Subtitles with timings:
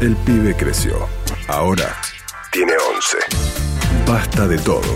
[0.00, 1.06] El pibe creció.
[1.46, 1.94] Ahora
[2.50, 3.18] tiene 11.
[4.06, 4.94] Basta de todo.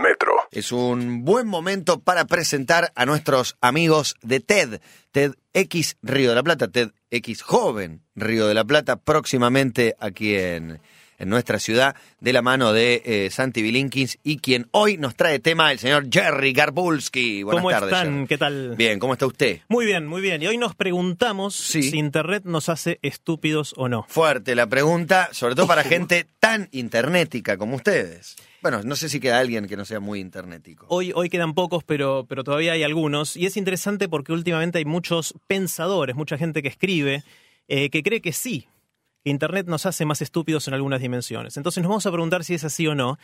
[0.00, 0.32] Metro.
[0.52, 4.80] Es un buen momento para presentar a nuestros amigos de TED.
[5.10, 10.36] TED X Río de la Plata, TED X Joven Río de la Plata, próximamente aquí
[10.36, 10.80] en,
[11.18, 15.38] en nuestra ciudad, de la mano de eh, Santi Bilinkins y quien hoy nos trae
[15.40, 17.42] tema, el señor Jerry Garbulski.
[17.42, 17.92] Buenas ¿Cómo tardes.
[17.92, 18.12] están?
[18.14, 18.26] Jerry.
[18.28, 18.74] ¿Qué tal?
[18.76, 19.60] Bien, ¿cómo está usted?
[19.68, 20.42] Muy bien, muy bien.
[20.42, 21.82] Y hoy nos preguntamos Sí.
[21.82, 24.06] si Internet nos hace estúpidos o no.
[24.08, 28.36] Fuerte la pregunta, sobre todo para gente tan internética como ustedes.
[28.62, 30.86] Bueno, no sé si queda alguien que no sea muy internético.
[30.88, 33.36] Hoy, hoy quedan pocos, pero, pero todavía hay algunos.
[33.36, 37.22] Y es interesante porque últimamente hay muchos pensadores, mucha gente que escribe,
[37.68, 38.66] eh, que cree que sí,
[39.28, 41.56] Internet nos hace más estúpidos en algunas dimensiones.
[41.56, 43.18] Entonces nos vamos a preguntar si es así o no.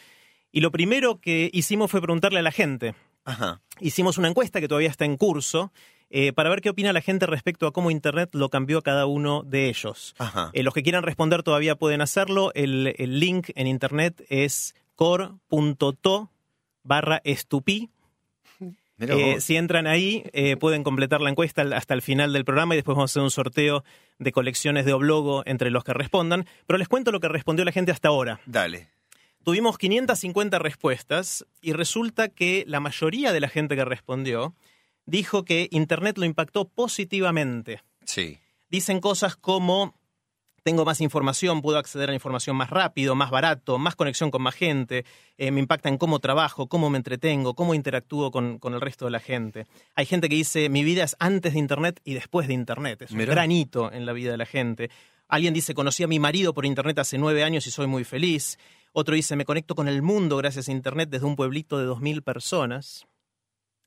[0.52, 2.94] Y lo primero que hicimos fue preguntarle a la gente.
[3.24, 3.60] Ajá.
[3.80, 5.72] Hicimos una encuesta que todavía está en curso
[6.10, 9.06] eh, para ver qué opina la gente respecto a cómo Internet lo cambió a cada
[9.06, 10.14] uno de ellos.
[10.18, 10.50] Ajá.
[10.52, 12.52] Eh, los que quieran responder todavía pueden hacerlo.
[12.54, 16.30] El, el link en internet es core.to
[16.84, 17.90] barra estupí.
[18.98, 22.78] Eh, si entran ahí, eh, pueden completar la encuesta hasta el final del programa y
[22.78, 23.84] después vamos a hacer un sorteo
[24.18, 26.46] de colecciones de Oblogo entre los que respondan.
[26.66, 28.40] Pero les cuento lo que respondió la gente hasta ahora.
[28.46, 28.88] Dale.
[29.42, 34.54] Tuvimos 550 respuestas y resulta que la mayoría de la gente que respondió
[35.06, 37.82] dijo que Internet lo impactó positivamente.
[38.04, 38.38] Sí.
[38.70, 39.94] Dicen cosas como
[40.64, 44.40] tengo más información, puedo acceder a la información más rápido, más barato, más conexión con
[44.42, 45.04] más gente,
[45.36, 49.04] eh, me impacta en cómo trabajo, cómo me entretengo, cómo interactúo con, con el resto
[49.04, 49.66] de la gente.
[49.94, 53.02] Hay gente que dice mi vida es antes de Internet y después de Internet.
[53.02, 54.90] Es un gran hito en la vida de la gente.
[55.28, 58.58] Alguien dice conocí a mi marido por Internet hace nueve años y soy muy feliz.
[58.92, 62.22] Otro dice me conecto con el mundo gracias a Internet desde un pueblito de 2.000
[62.22, 63.06] personas.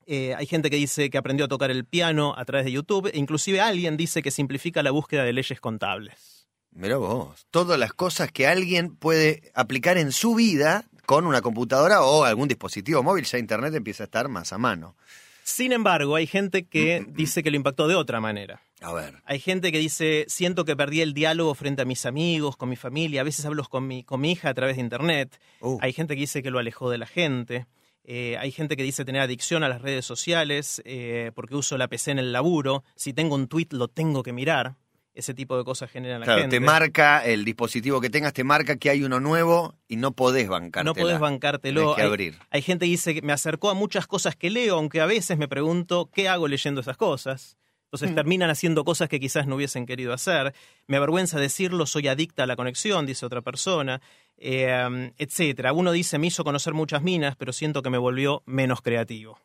[0.05, 3.09] Eh, hay gente que dice que aprendió a tocar el piano a través de YouTube.
[3.11, 6.36] E inclusive alguien dice que simplifica la búsqueda de leyes contables.
[6.77, 12.03] Mirá vos, todas las cosas que alguien puede aplicar en su vida con una computadora
[12.03, 14.95] o algún dispositivo móvil, ya Internet empieza a estar más a mano.
[15.41, 18.61] Sin embargo, hay gente que dice que lo impactó de otra manera.
[18.81, 22.57] A ver, Hay gente que dice, siento que perdí el diálogo frente a mis amigos,
[22.57, 25.39] con mi familia, a veces hablo con mi, con mi hija a través de Internet.
[25.61, 25.79] Uh.
[25.81, 27.65] Hay gente que dice que lo alejó de la gente.
[28.03, 31.87] Eh, hay gente que dice tener adicción a las redes sociales eh, porque uso la
[31.87, 32.83] PC en el laburo.
[32.95, 34.75] Si tengo un tweet lo tengo que mirar.
[35.17, 36.57] Ese tipo de cosas generan la claro, gente.
[36.57, 40.47] te marca el dispositivo que tengas, te marca que hay uno nuevo y no podés
[40.47, 40.83] bancártela.
[40.83, 41.95] No podés bancártelo.
[41.95, 42.35] Que Hay- abrir.
[42.51, 45.39] Hay gente que dice que me acercó a muchas cosas que leo, aunque a veces
[45.39, 47.57] me pregunto qué hago leyendo esas cosas.
[47.57, 47.83] Mm.
[47.85, 50.53] Entonces terminan haciendo cosas que quizás no hubiesen querido hacer.
[50.85, 54.01] Me avergüenza decirlo, soy adicta a la conexión, dice otra persona,
[54.37, 55.73] eh, etcétera.
[55.73, 59.39] Uno dice, me hizo conocer muchas minas, pero siento que me volvió menos creativo.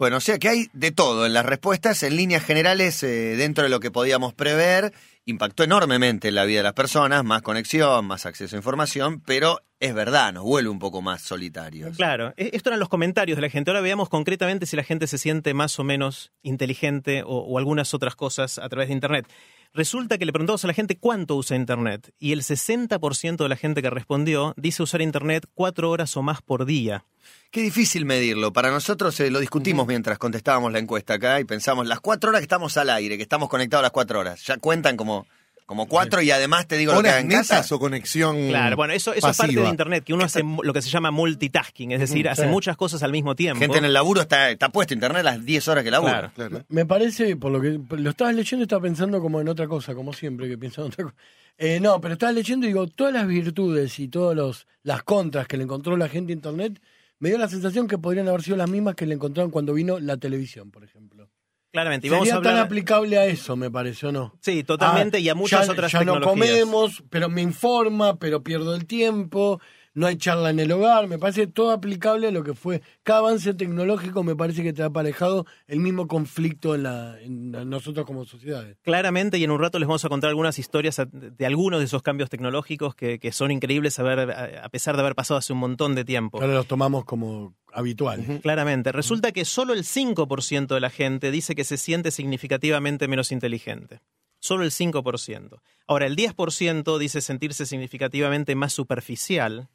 [0.00, 3.64] Bueno, o sea que hay de todo en las respuestas, en líneas generales, eh, dentro
[3.64, 4.94] de lo que podíamos prever,
[5.26, 9.60] impactó enormemente en la vida de las personas, más conexión, más acceso a información, pero
[9.78, 11.94] es verdad, nos vuelve un poco más solitarios.
[11.98, 13.70] Claro, e- esto eran los comentarios de la gente.
[13.70, 17.92] Ahora veamos concretamente si la gente se siente más o menos inteligente o, o algunas
[17.92, 19.26] otras cosas a través de Internet.
[19.72, 23.54] Resulta que le preguntamos a la gente cuánto usa Internet y el 60% de la
[23.54, 27.04] gente que respondió dice usar Internet cuatro horas o más por día.
[27.52, 28.52] Qué difícil medirlo.
[28.52, 32.40] Para nosotros eh, lo discutimos mientras contestábamos la encuesta acá y pensamos, las cuatro horas
[32.40, 35.26] que estamos al aire, que estamos conectados las cuatro horas, ya cuentan como,
[35.70, 37.64] como cuatro y además te digo lo que ¿Horas haga en casa.
[37.72, 39.62] o conexión Claro, bueno, eso, eso es parte pasiva?
[39.62, 42.48] de Internet, que uno hace mu- lo que se llama multitasking, es decir, hace sí.
[42.48, 43.60] muchas cosas al mismo tiempo.
[43.60, 46.32] Gente en el laburo está, está puesto internet las 10 horas que labura.
[46.34, 46.50] Claro.
[46.50, 46.64] Claro.
[46.70, 50.12] Me parece, por lo que lo estabas leyendo, estaba pensando como en otra cosa, como
[50.12, 51.16] siempre que pienso en otra cosa.
[51.56, 55.56] Eh, no, pero estaba leyendo y digo, todas las virtudes y todas las contras que
[55.56, 56.82] le encontró la gente a Internet,
[57.20, 60.00] me dio la sensación que podrían haber sido las mismas que le encontraron cuando vino
[60.00, 61.29] la televisión, por ejemplo.
[61.72, 62.06] Claramente.
[62.06, 62.54] Y vamos Sería a hablar...
[62.54, 64.34] tan aplicable a eso, me pareció, ¿no?
[64.40, 66.50] Sí, totalmente, Ah, y a muchas ya, otras ya no tecnologías.
[66.50, 69.60] comemos, pero me informa, pero pierdo el tiempo,
[69.94, 72.82] no hay charla en el hogar, me parece todo aplicable a lo que fue.
[73.02, 77.50] Cada avance tecnológico me parece que te ha aparejado el mismo conflicto en, la, en
[77.68, 78.76] nosotros como sociedades.
[78.82, 82.02] Claramente, y en un rato les vamos a contar algunas historias de algunos de esos
[82.02, 85.58] cambios tecnológicos que, que son increíbles a, ver, a pesar de haber pasado hace un
[85.58, 86.40] montón de tiempo.
[86.40, 88.40] Ahora los tomamos como habituales.
[88.42, 88.92] Claramente.
[88.92, 94.00] Resulta que solo el 5% de la gente dice que se siente significativamente menos inteligente.
[94.40, 95.60] Solo el 5%.
[95.86, 99.68] Ahora, el 10% dice sentirse significativamente más superficial.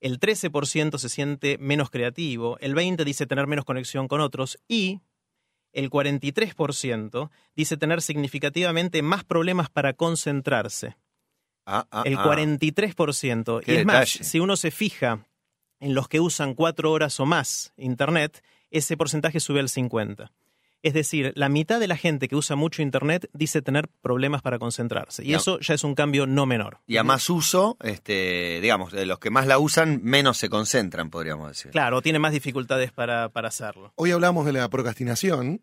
[0.00, 2.58] El 13% se siente menos creativo.
[2.60, 4.58] El 20% dice tener menos conexión con otros.
[4.68, 5.00] Y
[5.72, 10.96] el 43% dice tener significativamente más problemas para concentrarse.
[11.66, 12.24] Ah, ah, El ah.
[12.24, 13.60] 43%.
[13.62, 14.24] Qué y es más, detalle.
[14.24, 15.26] si uno se fija
[15.80, 20.30] en los que usan cuatro horas o más Internet, ese porcentaje sube al 50%.
[20.82, 24.58] Es decir, la mitad de la gente que usa mucho Internet dice tener problemas para
[24.60, 25.24] concentrarse.
[25.24, 26.78] Y eso ya es un cambio no menor.
[26.86, 31.10] Y a más uso, este, digamos, de los que más la usan, menos se concentran,
[31.10, 31.72] podríamos decir.
[31.72, 33.92] Claro, tiene más dificultades para, para hacerlo.
[33.96, 35.62] Hoy hablamos de la procrastinación.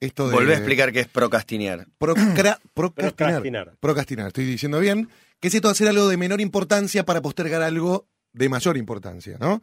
[0.00, 1.86] Esto de Volvé a explicar qué es procrastinear.
[1.98, 3.14] procra- procrastinar.
[3.14, 3.76] Procrastinar.
[3.80, 5.08] Procrastinar, estoy diciendo bien.
[5.40, 9.36] Que es esto de hacer algo de menor importancia para postergar algo de mayor importancia,
[9.40, 9.62] ¿no?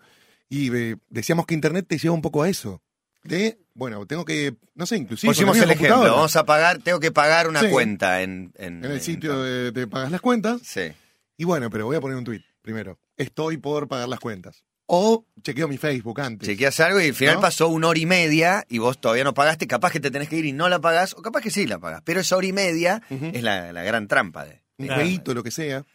[0.50, 2.82] Y eh, decíamos que Internet te lleva un poco a eso.
[3.23, 5.31] De, bueno, tengo que, no sé, inclusive.
[5.31, 7.68] Pusimos el ejemplo, vamos a pagar, tengo que pagar una Sí.
[7.69, 10.62] cuenta en, en, En el en- sitio de, de pagas las cuentas.
[10.63, 10.91] Sí.
[11.38, 13.00] Y bueno, pero voy a poner un tweet primero.
[13.18, 14.63] Estoy por pagar las cuentas.
[14.94, 16.47] O chequeo mi Facebook antes.
[16.50, 17.41] Chequeas algo y al final ¿No?
[17.41, 20.35] pasó una hora y media y vos todavía no pagaste, capaz que te tenés que
[20.38, 22.01] ir y no la pagás, o capaz que sí la pagás.
[22.03, 24.62] Pero esa hora y media es la, la gran trampa de.
[24.77, 25.85] Un jueguito, lo que sea.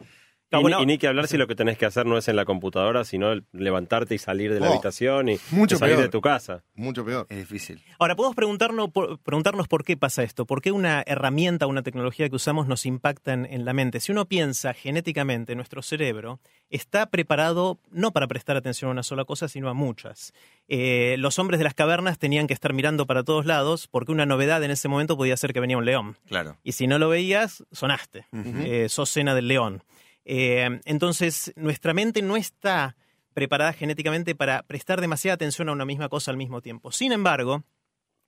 [0.49, 2.35] Y, bueno, y ni que hablar si lo que tenés que hacer no es en
[2.37, 6.05] la computadora, sino levantarte y salir de la Oh, habitación y mucho y salir peor.
[6.05, 6.63] de tu casa.
[6.73, 7.27] Mucho peor.
[7.29, 7.81] Es difícil.
[7.99, 12.29] Ahora, podemos preguntarnos por, preguntarnos por qué pasa esto, por qué una herramienta, una tecnología
[12.29, 13.99] que usamos nos impacta en, en la mente.
[13.99, 16.39] Si uno piensa genéticamente, nuestro cerebro
[16.69, 20.33] está preparado no para prestar atención a una sola cosa, sino a muchas.
[20.69, 24.25] Eh, los hombres de las cavernas tenían que estar mirando para todos lados porque una
[24.25, 26.17] novedad en ese momento podía ser que venía un león.
[26.27, 26.57] Claro.
[26.63, 28.25] Y si no lo veías, sonaste.
[28.33, 29.83] Eh, sos cena del león.
[30.29, 32.97] Eh, entonces, nuestra mente no está
[33.33, 36.91] preparada genéticamente para prestar demasiada atención a una misma cosa al mismo tiempo.
[36.91, 37.63] Sin embargo,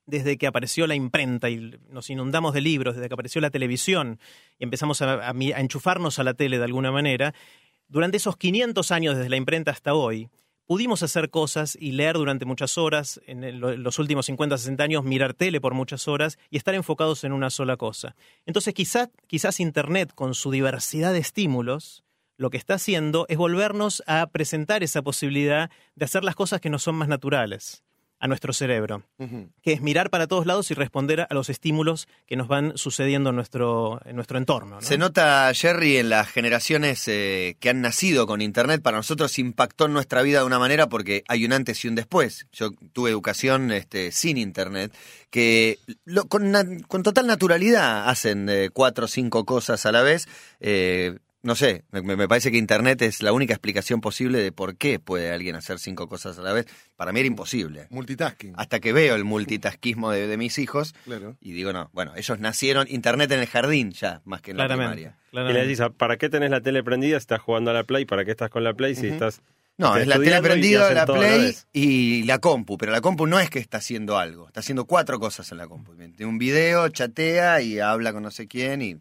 [0.06, 4.18] desde que apareció la imprenta y nos inundamos de libros, desde que apareció la televisión
[4.58, 7.34] y empezamos a, a enchufarnos a la tele de alguna manera,
[7.90, 10.30] durante esos 500 años desde la imprenta hasta hoy,
[10.70, 15.34] pudimos hacer cosas y leer durante muchas horas, en los últimos 50, 60 años mirar
[15.34, 18.16] tele por muchas horas y estar enfocados en una sola cosa.
[18.46, 22.04] Entonces quizás, quizás Internet con su diversidad de estímulos
[22.38, 26.70] lo que está haciendo es volvernos a presentar esa posibilidad de hacer las cosas que
[26.70, 27.84] nos son más naturales
[28.20, 29.04] a nuestro cerebro,
[29.62, 33.30] que es mirar para todos lados y responder a los estímulos que nos van sucediendo
[33.30, 34.76] en nuestro, en nuestro entorno.
[34.76, 34.82] ¿no?
[34.82, 39.86] Se nota, Jerry, en las generaciones eh, que han nacido con Internet, para nosotros impactó
[39.86, 42.48] en nuestra vida de una manera porque hay un antes y un después.
[42.52, 44.94] Yo tuve educación este, sin Internet,
[45.30, 50.02] que lo- con, na- con total naturalidad hacen eh, cuatro o cinco cosas a la
[50.02, 50.28] vez.
[50.60, 54.76] Eh, no sé, me, me parece que Internet es la única explicación posible de por
[54.76, 56.66] qué puede alguien hacer cinco cosas a la vez.
[56.98, 57.88] Para mí era imposible.
[57.92, 58.54] Multitasking.
[58.58, 61.38] Hasta que veo el multitasquismo de, de mis hijos Claro.
[61.40, 64.66] y digo, no, bueno, ellos nacieron Internet en el jardín ya, más que en la
[64.68, 64.96] Claramente.
[65.04, 65.20] primaria.
[65.28, 65.60] Y claramente.
[65.62, 68.06] le decís, "Ah, ¿para qué tenés la tele prendida si estás jugando a la Play?
[68.06, 69.42] ¿Para qué estás con la Play si estás
[69.78, 71.68] No, es la tele y prendida, la la Play vez?
[71.72, 75.20] y la compu, pero la compu no es que está haciendo algo, está haciendo cuatro
[75.20, 75.96] cosas en la compu.
[75.96, 78.98] Tiene un video, chatea y habla con no sé quién y,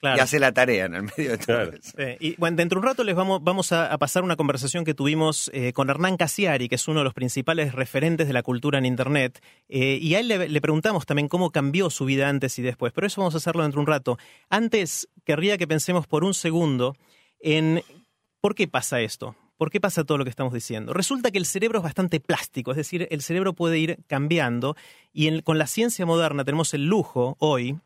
[0.00, 0.16] Claro.
[0.16, 1.72] y hace la tarea en el medio de todo Claro.
[1.72, 1.92] eso.
[1.96, 4.84] Sí, y bueno, dentro de un rato les vamos, vamos a, a pasar una conversación
[4.84, 8.42] que tuvimos eh, con Hernán Casiari, que es uno de los principales referentes de la
[8.42, 12.28] cultura en Internet, eh, y a él le, le preguntamos también cómo cambió su vida
[12.30, 14.18] antes y después, pero eso vamos a hacerlo dentro de un rato.
[14.48, 16.96] Antes, querría que pensemos por un segundo
[17.40, 17.82] en
[18.40, 19.36] por qué pasa esto.
[19.58, 20.94] ¿Por qué pasa todo lo que estamos diciendo?
[20.94, 24.74] Resulta que el cerebro es bastante plástico, es decir, el cerebro puede ir cambiando
[25.12, 27.76] y en- con la ciencia moderna tenemos el lujo hoy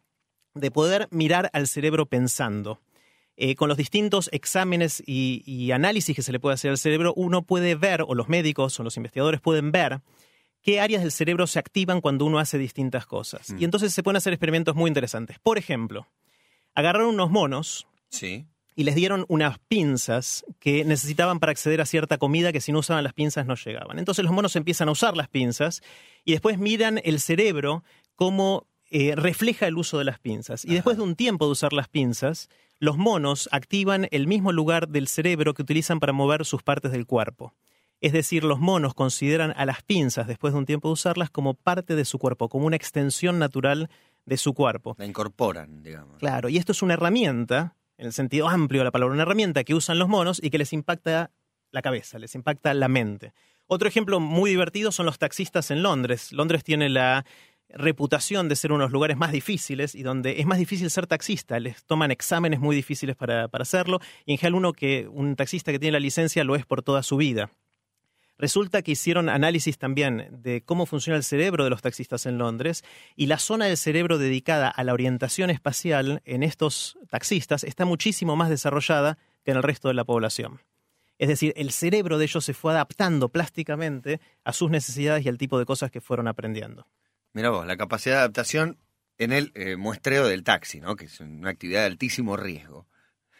[0.55, 2.81] de poder mirar al cerebro pensando.
[3.37, 7.13] Eh, con los distintos exámenes y, y análisis que se le puede hacer al cerebro,
[7.17, 10.03] uno puede ver, o los médicos o los investigadores pueden ver,
[10.63, 13.51] qué áreas del cerebro se activan cuando uno hace distintas cosas.
[13.51, 13.59] Mm.
[13.59, 15.41] Y entonces se pueden hacer experimentos muy interesantes.
[15.41, 16.07] Por ejemplo,
[16.77, 18.47] agarraron unos monos Sí.
[18.77, 22.79] y les dieron unas pinzas que necesitaban para acceder a cierta comida que si no
[22.79, 23.99] usaban las pinzas no llegaban.
[23.99, 25.83] Entonces los monos empiezan a usar las pinzas
[26.25, 27.83] y después miran el cerebro
[28.15, 30.65] cómo eh, refleja el uso de las pinzas.
[30.65, 30.75] Y Ajá.
[30.75, 32.49] después de un tiempo de usar las pinzas,
[32.79, 37.05] los monos activan el mismo lugar del cerebro que utilizan para mover sus partes del
[37.05, 37.55] cuerpo.
[38.01, 41.55] Es decir, los monos consideran a las pinzas, después de un tiempo de usarlas, como
[41.55, 43.91] parte de su cuerpo, como una extensión natural
[44.27, 44.95] de su cuerpo.
[44.97, 46.21] La incorporan, digamos.
[46.21, 49.65] Claro, y esto es una herramienta, en el sentido amplio de la palabra, una herramienta
[49.65, 51.33] que usan los monos y que les impacta
[51.73, 53.33] la cabeza, les impacta la mente.
[53.67, 56.31] Otro ejemplo muy divertido son los taxistas en Londres.
[56.33, 57.25] Londres tiene la
[57.75, 61.07] reputación de ser uno de los lugares más difíciles y donde es más difícil ser
[61.07, 61.61] taxista.
[61.61, 65.73] Les toman exámenes muy difíciles para, para hacerlo y en general uno que un taxista
[65.73, 67.51] que tiene la licencia lo es por toda su vida.
[68.37, 72.85] Resulta que hicieron análisis también de cómo funciona el cerebro de los taxistas en Londres
[73.15, 78.35] y la zona del cerebro dedicada a la orientación espacial en estos taxistas está muchísimo
[78.35, 80.61] más desarrollada que en el resto de la población.
[81.19, 85.39] Es decir, el cerebro de ellos se fue adaptando plásticamente a sus necesidades y al
[85.39, 86.89] tipo de cosas que fueron aprendiendo.
[87.35, 88.79] Mira vos, la capacidad de adaptación
[89.19, 90.97] en el eh, muestreo del taxi, ¿no?
[90.97, 92.87] Que es una actividad de altísimo riesgo.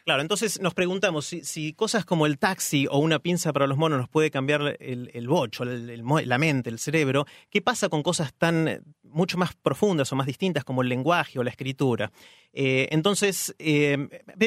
[0.05, 3.79] Claro, entonces nos preguntamos si, si cosas como el taxi o una pinza para los
[3.79, 7.63] monos nos puede cambiar el, el bocho, el- el mo- la mente, el cerebro, ¿qué
[7.63, 11.43] pasa con cosas tan eh, mucho más profundas o más distintas como el lenguaje o
[11.43, 12.13] la escritura?
[12.53, 13.97] Eh, entonces, eh,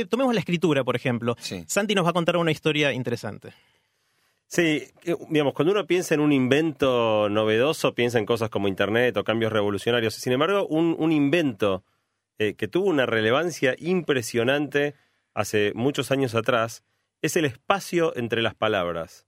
[0.09, 1.35] tomemos la escritura, por ejemplo.
[1.39, 1.63] Sí.
[1.67, 3.51] Santi nos va a contar una historia interesante.
[4.49, 9.15] Sí, que, digamos, cuando uno piensa en un invento novedoso, piensa en cosas como Internet
[9.17, 10.15] o cambios revolucionarios.
[10.15, 11.83] Sin embargo, un, un invento
[12.39, 14.95] eh, que tuvo una relevancia impresionante
[15.33, 16.83] hace muchos años atrás
[17.21, 19.27] es el espacio entre las palabras.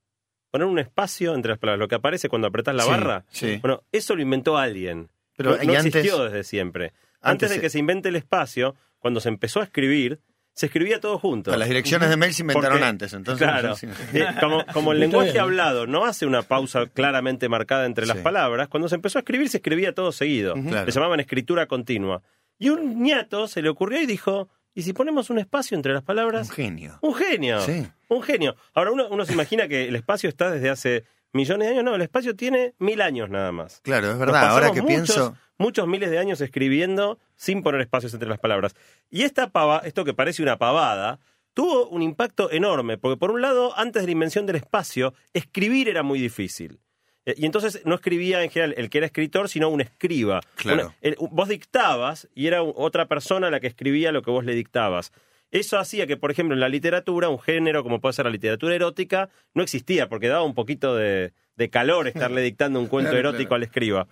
[0.50, 3.24] Poner un espacio entre las palabras, lo que aparece cuando apretas la Sí, barra.
[3.30, 3.58] sí.
[3.60, 5.10] Bueno, eso lo inventó alguien.
[5.36, 6.92] Pero, no existió desde siempre.
[7.20, 10.20] Antes, Antes de que se invente el espacio, cuando se empezó a escribir,
[10.60, 11.56] se escribía todo junto.
[11.56, 13.46] Las direcciones de mail se inventaron Porque- antes, entonces.
[13.48, 13.74] Claro.
[13.76, 13.86] sí.
[14.12, 18.22] Eh, como, como el lenguaje hablado no hace una pausa claramente marcada entre las Sí.
[18.22, 20.54] palabras, cuando se empezó a escribir se escribía todo seguido.
[20.54, 20.84] Claro.
[20.86, 22.22] Le llamaban escritura continua.
[22.58, 26.02] Y un ñato se le ocurrió y dijo, ¿y si ponemos un espacio entre las
[26.02, 26.50] Un palabras?
[26.50, 26.98] genio.
[27.00, 27.60] Un genio.
[27.62, 27.86] Sí.
[28.08, 28.54] Un genio.
[28.74, 31.84] Ahora uno, uno se imagina que el espacio está desde hace millones de años.
[31.84, 33.80] No, el espacio tiene mil años nada más.
[33.82, 34.48] Claro, es verdad.
[34.50, 35.36] Ahora que muchos, pienso.
[35.60, 38.74] Muchos miles de años escribiendo sin poner espacios entre las palabras.
[39.10, 41.20] Y esta pava, esto que parece una pavada,
[41.52, 45.88] tuvo un impacto enorme, porque por un lado, antes de la invención del espacio, escribir
[45.90, 46.80] era muy difícil.
[47.26, 50.40] Eh, Y entonces no escribía en general el que era escritor, sino un escriba.
[50.56, 50.86] Claro.
[50.86, 54.54] Una- el- vos dictabas y era otra persona la que escribía lo que vos le
[54.54, 55.12] dictabas.
[55.50, 58.74] Eso hacía que, por ejemplo, en la literatura, un género como puede ser la literatura
[58.74, 63.28] erótica, no existía, porque daba un poquito de, de calor estarle dictando un cuento Claro,
[63.30, 63.56] erótico claro.
[63.56, 64.06] al escriba.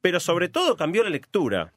[0.00, 1.72] Pero sobre todo cambió la lectura.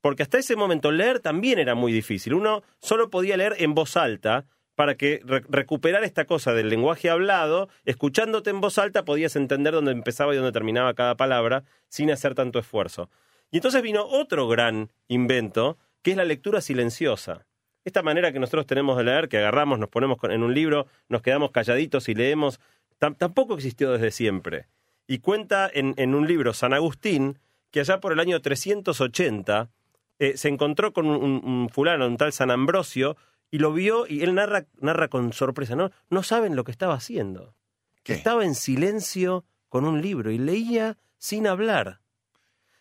[0.00, 2.32] Porque hasta ese momento leer también era muy difícil.
[2.34, 4.44] Uno solo podía leer en voz alta
[4.76, 9.74] para que re- recuperar esta cosa del lenguaje hablado, escuchándote en voz alta podías entender
[9.74, 13.10] dónde empezaba y dónde terminaba cada palabra sin hacer tanto esfuerzo.
[13.50, 17.44] Y entonces vino otro gran invento, que es la lectura silenciosa.
[17.88, 21.22] Esta manera que nosotros tenemos de leer, que agarramos, nos ponemos en un libro, nos
[21.22, 22.60] quedamos calladitos y leemos,
[23.00, 24.66] tam- tampoco existió desde siempre.
[25.06, 27.38] Y cuenta en, en un libro San Agustín
[27.70, 29.70] que allá por el año 380
[30.18, 33.16] eh, se encontró con un, fulano, un tal San Ambrosio,
[33.50, 35.90] y lo vio y él narra, narra con sorpresa, ¿no?
[36.10, 37.54] No saben lo que estaba haciendo.
[38.02, 38.12] ¿Qué?
[38.14, 42.00] Estaba en silencio con un libro y leía sin hablar.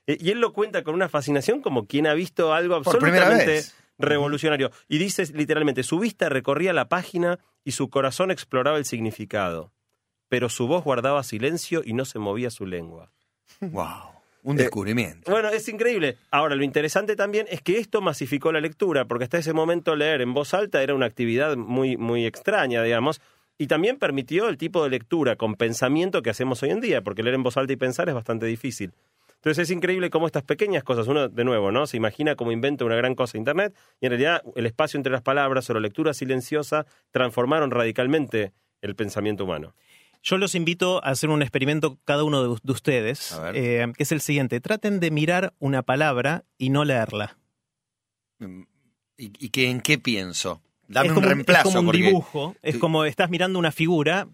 [0.05, 3.27] Eh, Y él lo cuenta con una fascinación como quien ha visto algo Por primera
[3.27, 3.75] absolutamente vez.
[3.97, 4.71] Revolucionario.
[4.87, 9.71] Y dice literalmente, su vista recorría la página y su corazón exploraba el significado.
[10.29, 13.11] Pero su voz guardaba silencio y no se movía su lengua.
[13.61, 14.13] Wow.
[14.43, 15.29] Un Eh, descubrimiento.
[15.31, 16.17] Bueno, es increíble.
[16.31, 20.21] Ahora, lo interesante también es que esto masificó la lectura, porque hasta ese momento leer
[20.21, 23.19] en voz alta era una actividad muy, muy extraña, digamos,
[23.57, 27.23] y también permitió el tipo de lectura con pensamiento que hacemos hoy en día, porque
[27.23, 28.93] leer en voz alta y pensar es bastante difícil.
[29.37, 31.87] Entonces es increíble cómo estas pequeñas cosas, uno de nuevo, ¿no?
[31.87, 35.21] Se imagina como inventa una gran cosa Internet, y en realidad el espacio entre las
[35.21, 39.75] palabras o la lectura silenciosa transformaron radicalmente el pensamiento humano.
[40.23, 44.11] Yo los invito a hacer un experimento cada uno de, de ustedes, eh, que es
[44.11, 44.59] el siguiente.
[44.59, 47.37] Traten de mirar una palabra y no leerla.
[48.39, 48.63] Mm,
[49.17, 50.61] ¿Y, y qué, en qué pienso?
[50.87, 51.59] Dame es un como reemplazo.
[51.59, 52.79] es como un porque- dibujo, es Sí.
[52.79, 54.27] como estás mirando una figura.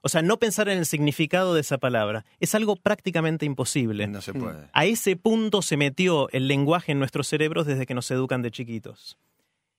[0.00, 2.24] O sea, no pensar en el significado de esa palabra.
[2.40, 4.06] Es algo prácticamente imposible.
[4.06, 4.68] No se puede.
[4.72, 8.50] A ese punto se metió el lenguaje en nuestros cerebros desde que nos educan de
[8.50, 9.18] chiquitos.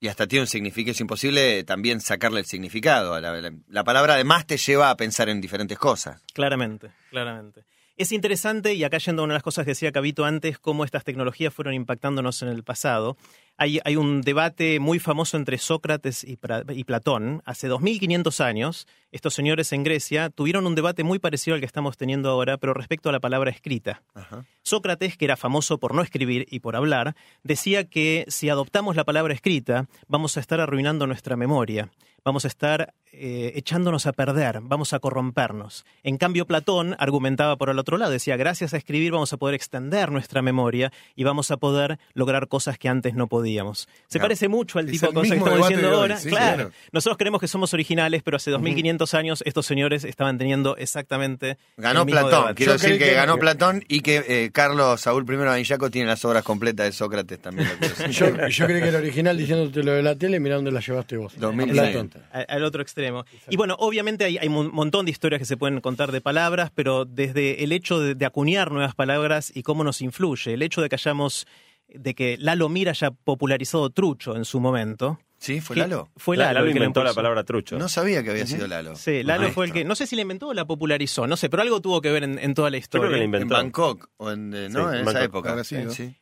[0.02, 0.92] Y hasta tiene un significado.
[0.92, 3.20] Es imposible también sacarle el significado.
[3.20, 6.22] La, la- la palabra además te lleva a pensar en diferentes cosas.
[6.34, 7.64] Claramente, claramente.
[7.98, 10.86] Es interesante, y acá yendo a una de las cosas que decía Cabito antes, cómo
[10.86, 13.18] estas tecnologías fueron impactándonos en el pasado.
[13.62, 17.42] Hay, hay un debate muy famoso entre Sócrates y, Platón.
[17.44, 21.98] Hace 2500 años, estos señores en Grecia tuvieron un debate muy parecido al que estamos
[21.98, 24.02] teniendo ahora, pero respecto a la palabra escrita.
[24.14, 24.46] Ajá.
[24.64, 29.04] Sócrates, que era famoso por no escribir y por hablar, decía que si adoptamos la
[29.04, 31.90] palabra escrita, vamos a estar arruinando nuestra memoria,
[32.24, 35.86] vamos a estar eh, echándonos a perder, vamos a corrompernos.
[36.04, 39.56] En cambio, Platón argumentaba por el otro lado, decía, gracias a escribir vamos a poder
[39.56, 43.49] extender nuestra memoria y vamos a poder lograr cosas que antes no podíamos.
[43.50, 43.86] Se
[44.20, 44.24] Claro.
[44.26, 46.18] parece mucho al Es tipo de el cosas que estamos diciendo de ahora.
[46.18, 46.56] sí, claro.
[46.56, 46.72] claro.
[46.92, 52.02] Nosotros creemos que somos originales, pero hace 2500 años estos señores estaban teniendo exactamente Ganó
[52.02, 52.40] el mismo Platón.
[52.42, 52.56] debate.
[52.56, 56.08] Quiero Yo decir que, que- ganó Platón y que eh, Carlos Saúl I Anillaco tiene
[56.08, 57.70] las obras completas de Sócrates también.
[58.12, 61.18] Yo, yo creí que era original diciéndote lo de la tele, mirá dónde la llevaste
[61.18, 61.34] vos.
[61.40, 62.22] 2500.
[62.22, 62.24] Platón.
[62.34, 63.26] a- al otro extremo.
[63.50, 66.72] Y bueno, obviamente hay, hay un montón de historias que se pueden contar de palabras,
[66.74, 70.82] pero desde el hecho de, de acuñar nuevas palabras y cómo nos influye, el hecho
[70.82, 71.48] de que hayamos,
[71.94, 75.20] de que Lalo Mir haya popularizado trucho en su momento.
[75.38, 75.62] ¿Sí?
[75.62, 76.10] ¿Fue que- Lalo?
[76.18, 77.78] Fue La- Lalo, Lalo el que inventó la palabra trucho.
[77.80, 78.96] No sabía que había sido Lalo.
[78.98, 79.56] Sí, Lalo Maestro.
[79.56, 81.80] fue el que, no sé si la inventó o la popularizó, no sé, pero algo
[81.80, 83.08] tuvo que ver en, en toda la Yo creo historia.
[83.10, 83.54] que la En inventó.
[83.56, 84.92] Bangkok, o en, eh, ¿no?
[84.92, 85.08] Sí, en Bangkok.
[85.16, 85.64] esa época.
[85.64, 85.76] Sí.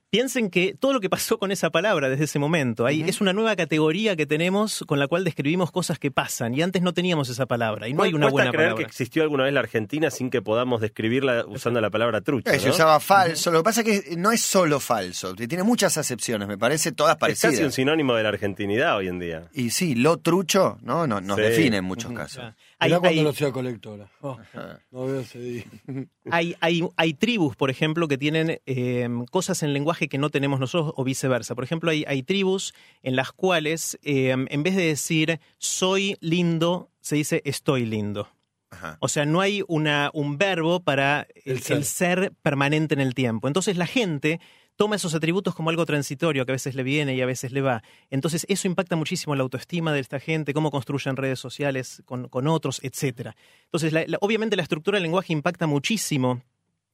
[0.09, 3.33] Piensen que todo lo que pasó con esa palabra desde ese momento, ahí es una
[3.33, 7.27] nueva categoría que tenemos con la cual describimos cosas que pasan y antes no teníamos
[7.27, 8.85] esa palabra y no hay una buena creer palabra.
[8.85, 12.53] que existió alguna vez la Argentina sin que podamos describirla usando la palabra trucha.
[12.55, 12.73] Eh, Se ¿no?
[12.73, 13.51] usaba falso.
[13.51, 15.35] Lo que pasa es que no es solo falso.
[15.35, 17.73] Tiene muchas acepciones, me parece, todas Es casi un parecidas.
[17.75, 19.49] sinónimo de la argentinidad hoy en día.
[19.53, 21.05] Y sí, lo trucho, ¿no?
[21.05, 21.41] no nos Sí.
[21.41, 22.45] define en muchos casos.
[22.79, 24.09] Hay, Mirá cuando hay- lo sea colectora.
[24.21, 24.37] Oh,
[24.91, 25.63] no veo ese día.
[26.31, 30.59] hay, hay- hay tribus, por ejemplo, que tienen eh, cosas en lenguaje que no tenemos
[30.59, 31.55] nosotros o viceversa.
[31.55, 36.91] Por ejemplo, hay, hay tribus en las cuales eh, en vez de decir soy lindo,
[37.01, 38.29] se dice estoy lindo.
[38.69, 38.97] Ajá.
[38.99, 41.77] O sea, no hay una, un verbo para el, El ser.
[41.77, 43.47] el ser permanente en el tiempo.
[43.47, 44.39] Entonces la gente
[44.77, 47.61] toma esos atributos como algo transitorio, que a veces le viene y a veces le
[47.61, 47.83] va.
[48.09, 52.47] Entonces eso impacta muchísimo la autoestima de esta gente, cómo construyen redes sociales con, con
[52.47, 53.31] otros, etc.
[53.65, 56.41] Entonces, obviamente la estructura del lenguaje impacta muchísimo,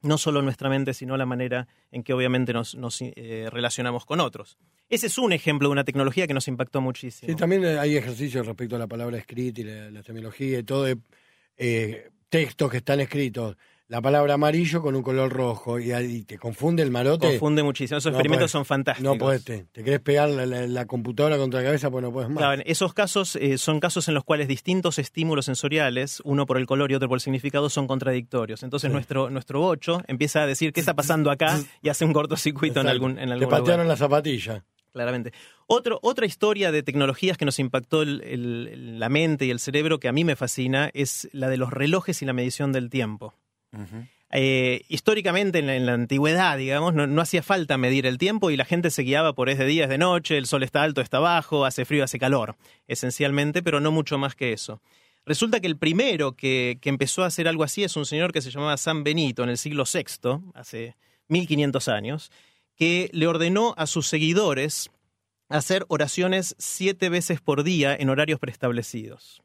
[0.02, 4.58] no solo nuestra mente, sino la manera en que obviamente nos, eh, relacionamos con otros.
[4.90, 7.32] Ese es un ejemplo de una tecnología que nos impactó muchísimo.
[7.32, 10.84] Sí, también hay ejercicios respecto a la palabra escrita y la, la terminología y todo
[10.84, 10.98] de
[11.58, 13.56] eh, textos que están escritos.
[13.94, 17.28] La palabra amarillo con un color rojo y te confunde el marote.
[17.30, 18.00] Confunde muchísimo.
[18.00, 18.52] Esos No experimentos podés.
[18.52, 19.14] son fantásticos.
[19.14, 22.12] No puedes, te, te querés pegar la, la- la computadora contra la cabeza porque no
[22.12, 22.40] puedes más.
[22.40, 26.58] Claro, en esos casos eh, son casos en los cuales distintos estímulos sensoriales, uno por
[26.58, 28.64] el color y otro por el significado, son contradictorios.
[28.64, 32.82] Entonces nuestro, nuestro bocho empieza a decir qué está pasando acá y hace un cortocircuito
[32.82, 33.86] en algún, en te algún patearon lugar.
[33.86, 34.64] la zapatilla.
[34.92, 35.34] Claramente.
[35.68, 40.00] Otro, otra historia de tecnologías que nos impactó el- el- la mente y el cerebro
[40.00, 43.36] que a mí me fascina es la de los relojes y la medición del tiempo.
[44.36, 48.66] Eh, históricamente, en la, antigüedad, digamos, no, no hacía falta medir el tiempo y la
[48.66, 51.20] gente se guiaba por es de día, es de noche, el sol está alto, está
[51.20, 52.56] bajo, hace frío, hace calor,
[52.88, 54.82] esencialmente, pero no mucho más que eso.
[55.26, 58.42] Resulta que el primero que, que empezó a hacer algo así es un señor que
[58.42, 60.96] se llamaba San Benito en el siglo VI, hace
[61.28, 62.32] 1500 años,
[62.76, 64.90] que le ordenó a sus seguidores
[65.48, 69.43] hacer oraciones siete veces por día en horarios preestablecidos.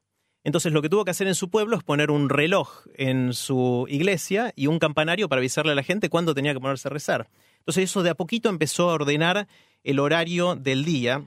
[0.49, 3.85] Entonces lo que tuvo que hacer en su pueblo es poner un reloj en su
[3.87, 7.29] iglesia y un campanario para avisarle a la gente cuándo tenía que ponerse a rezar.
[7.59, 9.47] Entonces eso de a poquito empezó a ordenar
[9.85, 11.23] el horario del día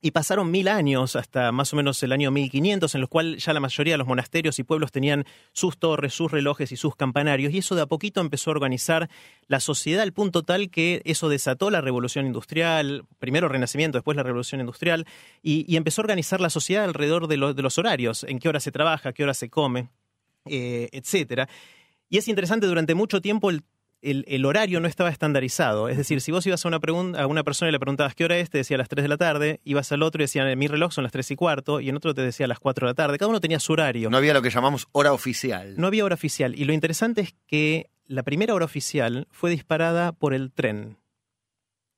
[0.00, 3.52] y pasaron mil años hasta más o menos el año 1500 en los cuales ya
[3.52, 7.52] la mayoría de los monasterios y pueblos tenían sus torres, sus relojes y sus campanarios
[7.52, 9.10] y eso de a poquito empezó a organizar
[9.46, 14.16] la sociedad al punto tal que eso desató la revolución industrial, primero el renacimiento, después
[14.16, 15.06] la revolución industrial
[15.42, 19.12] y, empezó a organizar la sociedad alrededor de los horarios, en qué hora se trabaja,
[19.12, 19.88] qué hora se come,
[20.46, 21.48] eh, etcétera.
[22.08, 23.62] Y es interesante, durante mucho tiempo el,
[24.02, 25.88] el- el horario no estaba estandarizado.
[25.88, 26.78] Es decir, si vos ibas a una,
[27.18, 29.08] a una persona y le preguntabas qué hora es, te decía a las 3 de
[29.08, 31.88] la tarde, ibas al otro y decían, mi reloj son las 3 y cuarto, y
[31.88, 33.18] en otro te decía a las 4 de la tarde.
[33.18, 34.10] Cada uno tenía su horario.
[34.10, 35.74] No había lo que llamamos hora oficial.
[35.76, 36.54] No había hora oficial.
[36.58, 40.96] Y lo interesante es que la primera hora oficial fue disparada por el tren.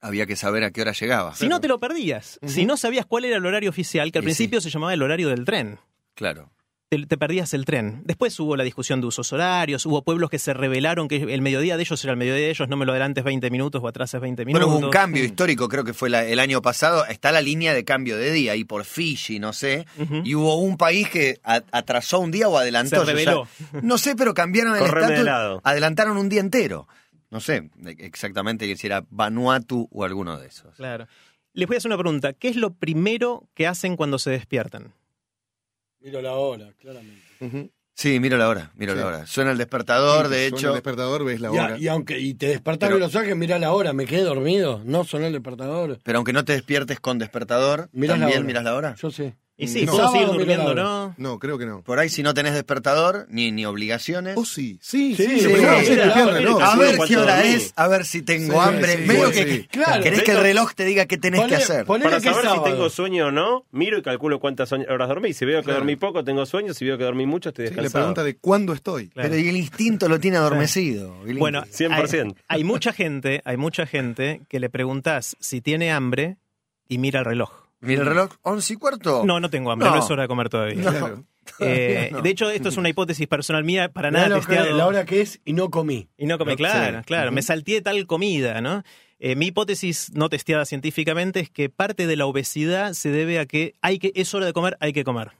[0.01, 1.35] Había que saber a qué hora llegaba.
[1.37, 2.41] Si no, te lo perdías.
[2.45, 5.03] Si no sabías cuál era el horario oficial, que al Y principio se llamaba el
[5.03, 5.79] horario del tren.
[6.15, 6.51] Claro.
[6.99, 8.03] Te, te perdías el tren.
[8.05, 11.77] Después hubo la discusión de usos horarios, hubo pueblos que se rebelaron que el mediodía
[11.79, 14.21] de ellos era el mediodía de ellos, no me lo adelantes 20 minutos o atrases
[14.21, 14.67] 20 minutos.
[14.69, 17.07] Bueno, hubo un cambio histórico, creo que fue la- el año pasado.
[17.07, 19.87] Está la línea de cambio de día, y por Fiji, no sé.
[20.25, 22.97] Y hubo un país que a- atrasó un día o adelantó.
[22.97, 23.49] Se o sea, rebeló.
[23.83, 25.25] no sé, pero cambiaron el estatus.
[25.25, 25.61] lado.
[25.65, 26.87] Adelantaron un día entero.
[27.31, 30.75] No sé exactamente si era Vanuatu o alguno de esos.
[30.77, 31.07] Claro.
[31.55, 32.33] Les voy a hacer una pregunta.
[32.35, 34.93] ¿Qué es lo primero que hacen cuando se despiertan?
[36.03, 37.23] Miro la hora, claramente.
[37.95, 38.99] Sí, miro la hora, miro Sí.
[38.99, 39.27] la hora.
[39.27, 40.69] Suena el despertador, de Suena hecho.
[40.69, 41.79] el despertador, ves la Y, a- hora.
[41.79, 42.47] y aunque y te
[42.95, 45.99] en Los Ángeles, mirá la hora, me quedé dormido, no sonó el despertador.
[46.03, 48.47] Pero aunque no te despiertes con despertador, Mirás la también hora.
[48.47, 48.95] miras la hora.
[49.01, 49.35] Yo sé.
[49.63, 49.93] Y sí, No.
[49.93, 50.75] puedo seguir durmiendo.
[50.75, 51.15] ¿no?
[51.17, 51.83] No, creo que no.
[51.83, 54.37] Por ahí, si no tenés despertador, ni, ni obligaciones.
[54.37, 54.79] Oh, sí.
[54.83, 55.41] Sí, Sí, sí.
[55.41, 56.13] sí, no, sí, sí, a
[56.73, 56.79] sí.
[56.79, 58.97] ver qué hora es, a ver si tengo Sí, hambre.
[58.97, 59.69] sí, Medio sí, que, sí.
[59.71, 60.03] Claro.
[60.03, 61.87] ¿Querés que el reloj te diga qué tenés que hacer?
[61.87, 65.33] poné- Para que saber si tengo sueño o no, miro y calculo cuántas horas dormí.
[65.33, 65.79] Si veo que Claro.
[65.81, 66.75] dormí poco, tengo sueño.
[66.75, 68.05] Si veo que dormí mucho, estoy Sí, la descansado.
[68.05, 69.09] pregunta de cuándo estoy.
[69.11, 69.29] Claro.
[69.31, 71.15] Pero y el instinto lo tiene adormecido.
[71.39, 71.95] Bueno, instinto.
[71.95, 72.35] 100%.
[72.49, 76.37] Hay, hay mucha gente, hay mucha gente que le preguntás si tiene hambre
[76.89, 77.62] y mira el reloj.
[77.83, 79.23] Mira el reloj, once y cuarto.
[79.25, 80.03] No, no tengo hambre, no, No.
[80.03, 80.81] es hora de comer todavía.
[80.83, 81.25] Claro.
[81.59, 82.23] Eh, No.
[82.23, 84.77] De hecho, esto es una hipótesis personal mía, para nada que- testeado.
[84.77, 86.09] la hora que es y no comí.
[86.17, 87.05] Y no come, No, claro, sí.
[87.05, 87.33] claro.
[87.33, 88.85] Me salteé tal comida, ¿no?
[89.19, 93.47] Eh, mi hipótesis no testeada científicamente es que parte de la obesidad se debe a
[93.47, 95.33] que hay que es hora de comer, hay que comer.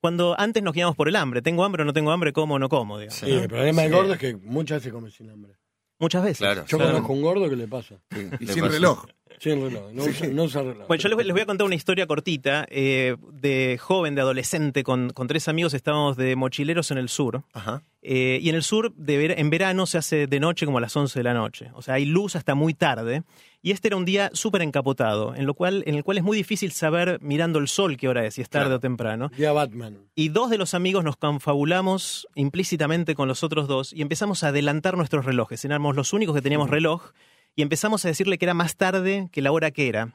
[0.00, 2.58] Cuando antes nos guiamos por el hambre, tengo hambre o no tengo hambre, como o
[2.60, 3.18] no como, digamos.
[3.18, 3.26] Sí.
[3.26, 5.54] Y el problema del gordo es que muchas veces come sin hambre.
[5.98, 6.38] Muchas veces.
[6.38, 6.92] Claro, Yo Claro.
[6.92, 7.96] conozco un gordo que le pasa.
[8.40, 8.72] Y Le sin pasa.
[8.74, 9.04] reloj.
[9.38, 10.86] Sin reloj, no, usa, no usa reloj.
[10.88, 12.66] Bueno, yo les, les voy a contar una historia cortita.
[12.70, 17.42] eh, de joven, de adolescente, con, con tres amigos estábamos de mochileros en el sur.
[17.54, 17.82] Ajá.
[18.02, 20.80] Eh, y en el sur, de ver- en verano, se hace de noche como a
[20.80, 21.70] las 11 de la noche.
[21.74, 23.22] O sea, hay luz hasta muy tarde.
[23.62, 26.34] Y este era un día súper encapotado, en, lo cual, en el cual es muy
[26.34, 28.76] difícil saber, mirando el sol, qué hora es, si es tarde Claro.
[28.76, 29.30] o temprano.
[29.36, 29.98] Día Batman.
[30.14, 34.48] Y dos de los amigos nos confabulamos implícitamente con los otros dos y empezamos a
[34.48, 35.62] adelantar nuestros relojes.
[35.66, 37.10] Éramos los únicos que teníamos reloj
[37.56, 40.14] y empezamos a decirle que era más tarde que la hora que era.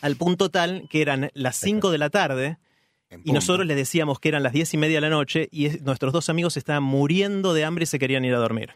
[0.00, 2.58] Al punto tal que eran las 5 de la tarde
[3.24, 5.82] y nosotros les decíamos que eran las diez y media de la noche y es-
[5.82, 8.70] nuestros dos amigos estaban muriendo de hambre y se querían ir a dormir.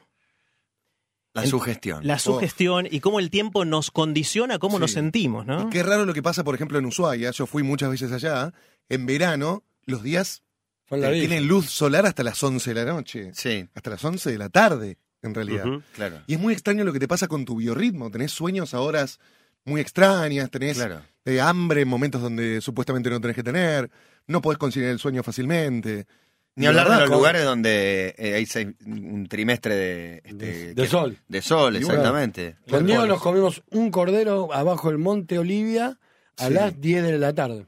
[1.35, 2.07] La el- sugestión.
[2.07, 5.63] La sugestión y cómo el tiempo nos condiciona cómo nos sentimos, ¿no?
[5.67, 7.31] Y qué raro lo que pasa, por ejemplo, en Ushuaia.
[7.33, 8.53] Yo fui muchas veces allá.
[8.89, 10.43] En verano, los días
[10.91, 13.31] eh, tienen luz solar hasta las 11 de la noche.
[13.35, 15.65] Sí, Hasta las 11 de la tarde, en realidad.
[15.95, 16.21] Claro.
[16.27, 18.11] Y es muy extraño lo que te pasa con tu biorritmo.
[18.11, 19.19] Tenés sueños a horas
[19.65, 21.03] muy extrañas, tenés Claro.
[21.25, 23.91] eh, hambre en momentos donde supuestamente no tenés que tener,
[24.27, 26.07] no podés conciliar el sueño fácilmente.
[26.57, 30.35] Ni hablar la de los con- lugares donde eh, hay seis- un trimestre de, este,
[30.35, 31.17] De- de que- sol.
[31.29, 32.57] De sol, exactamente.
[32.67, 33.07] Pones.
[33.07, 35.99] nos comimos un cordero abajo del monte Olivia
[36.37, 36.53] a Sí.
[36.55, 37.67] las 10 de la tarde.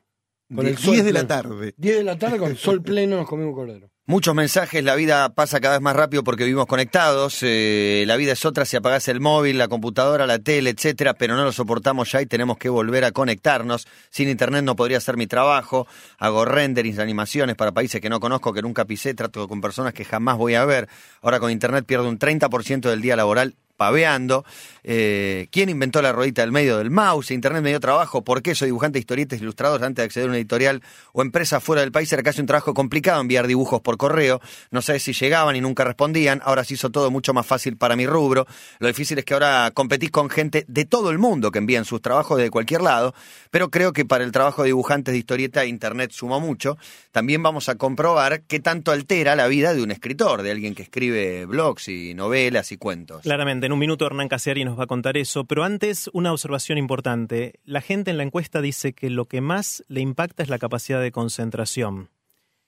[0.49, 1.75] Con el 10 sol de la tarde.
[1.77, 3.91] 10 de la tarde con sol pleno nos comimos un cordero.
[4.11, 8.33] Muchos mensajes, la vida pasa cada vez más rápido porque vivimos conectados, eh, la vida
[8.33, 12.11] es otra si apagás el móvil, la computadora, la tele, etcétera, pero no lo soportamos
[12.11, 13.87] ya y tenemos que volver a conectarnos.
[14.11, 15.87] Sin internet no podría hacer mi trabajo,
[16.19, 20.05] hago renderings, animaciones para países que no conozco, que nunca pisé, trato con personas que
[20.05, 20.89] jamás voy a ver.
[21.23, 24.45] Ahora con internet pierdo un 30% del día laboral paveando.
[24.85, 27.31] Eh, ¿Quién inventó la ruedita del medio del mouse?
[27.31, 28.23] Internet me dio trabajo.
[28.25, 29.83] ¿Por qué soy dibujante, historietas, ilustrador?
[29.85, 32.75] Antes de acceder a una editorial o empresa fuera del país era casi un trabajo
[32.75, 34.41] complicado enviar dibujos por correo.
[34.71, 36.41] No sé si llegaban y nunca respondían.
[36.45, 38.47] Ahora se hizo todo mucho más fácil para mi rubro.
[38.79, 42.01] Lo difícil es que ahora competís con gente de todo el mundo que envían sus
[42.01, 43.15] trabajos de cualquier lado.
[43.51, 46.77] Pero creo que para el trabajo de dibujantes de historieta, Internet suma mucho.
[47.13, 50.83] También vamos a comprobar qué tanto altera la vida de un escritor, de alguien que
[50.83, 53.23] escribe blogs y novelas y cuentos.
[53.23, 56.79] Claramente, en un minuto Hernán Casiari nos va a contar eso, pero antes una observación
[56.79, 57.61] importante.
[57.65, 61.01] La gente en la encuesta dice que lo que más le impacta es la capacidad
[61.01, 62.11] de concentración.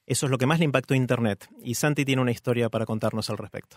[0.07, 1.49] Eso es lo que más le impactó a Internet.
[1.62, 3.77] Y Santi tiene una historia para contarnos al respecto.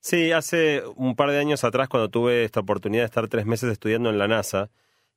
[0.00, 3.70] Sí, hace un par de años atrás, cuando tuve esta oportunidad de estar tres meses
[3.72, 4.70] estudiando en la NASA,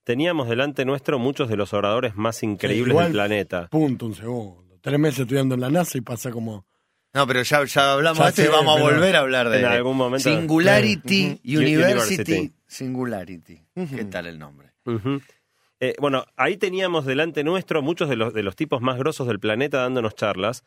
[0.03, 3.67] teníamos delante nuestro muchos de los oradores más increíbles igual- del planeta.
[3.69, 4.63] Punto, un segundo.
[4.81, 6.65] Tres meses estudiando en la NASA y pasa como...
[7.13, 9.49] No, pero ya, ya hablamos de esto y sé, vamos a pero volver a hablar
[9.49, 11.57] de en algún momento- Singularity Ujú.
[11.59, 12.31] University.
[12.33, 12.53] University.
[12.67, 13.61] Singularity.
[13.95, 14.71] ¿Qué tal el nombre?
[14.85, 15.21] Ujú.
[15.79, 19.39] Eh, bueno, ahí teníamos delante nuestro muchos de los, de los tipos más grosos del
[19.39, 20.63] planeta dándonos charlas,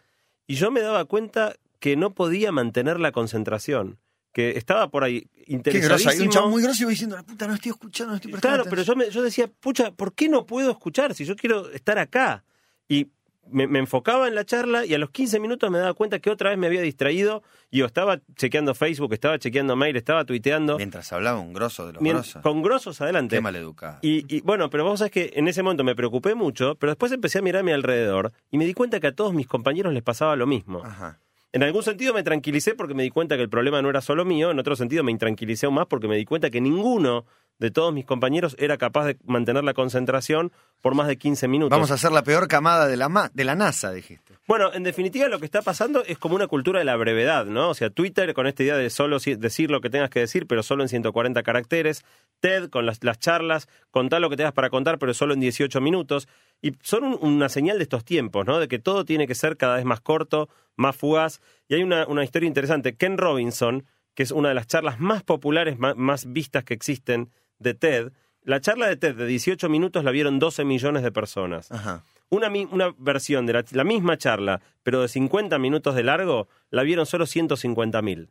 [0.47, 3.99] y yo me daba cuenta que no podía mantener la concentración,
[4.33, 5.29] que estaba por ahí Qué.
[5.39, 6.31] Hay un interesadísimo.
[6.33, 8.71] chavo muy grosso y va diciendo, la puta, no estoy escuchando, no estoy prestando Claro,
[8.71, 11.99] pero yo, me- yo decía, pucha, ¿por qué no puedo escuchar si yo quiero estar
[11.99, 12.43] acá?
[12.89, 13.09] Y
[13.51, 16.31] me, me enfocaba en la charla y a los 15 minutos me daba cuenta que
[16.31, 20.77] otra vez me había distraído y yo estaba chequeando Facebook, estaba chequeando mail, estaba tuiteando.
[20.77, 22.43] Mientras hablaba un grosso de los Mien- grosos.
[22.43, 23.37] con grosos adelante.
[23.37, 23.99] Qué maleducado.
[24.03, 27.11] Y, y, bueno, pero vos sabés que en ese momento me preocupé mucho, pero después
[27.13, 29.93] empecé a mirar a mi alrededor y me di cuenta que a todos mis compañeros
[29.93, 30.83] les pasaba lo mismo.
[30.85, 31.19] Ajá.
[31.55, 34.25] En algún sentido me tranquilicé porque me di cuenta que el problema no era solo
[34.25, 37.27] mío, en otro sentido me intranquilicé aún más porque me di cuenta que ninguno
[37.63, 41.71] de todos mis compañeros era capaz de mantener la concentración por más de 15 minutos.
[41.71, 44.35] Vamos a hacer la peor camada de la, ma- de la NASA, dijiste.
[44.49, 47.69] Bueno, en definitiva lo que está pasando es como una cultura de la brevedad, ¿no?
[47.71, 50.65] O sea, Twitter con esta idea de solo decir lo que tengas que decir, pero
[50.65, 52.05] solo en 140 caracteres,
[52.41, 55.81] TED con las, las charlas, contar lo que tengas para contar, pero solo en 18
[55.81, 56.27] minutos,
[56.61, 58.59] y son un- una señal de estos tiempos, ¿no?
[58.59, 62.07] De que todo tiene que ser cada vez más corto, más fugaz, y hay una,
[62.09, 62.97] una historia interesante.
[62.97, 67.31] Ken Robinson, que es una de las charlas más populares, más vistas que existen
[67.63, 68.13] de TED,
[68.45, 72.03] la charla de TED de 18 minutos la vieron 12 millones de personas Ajá.
[72.29, 76.83] una, una versión de la, la misma charla, pero de 50 minutos de largo, la
[76.83, 78.31] vieron solo 150 mil.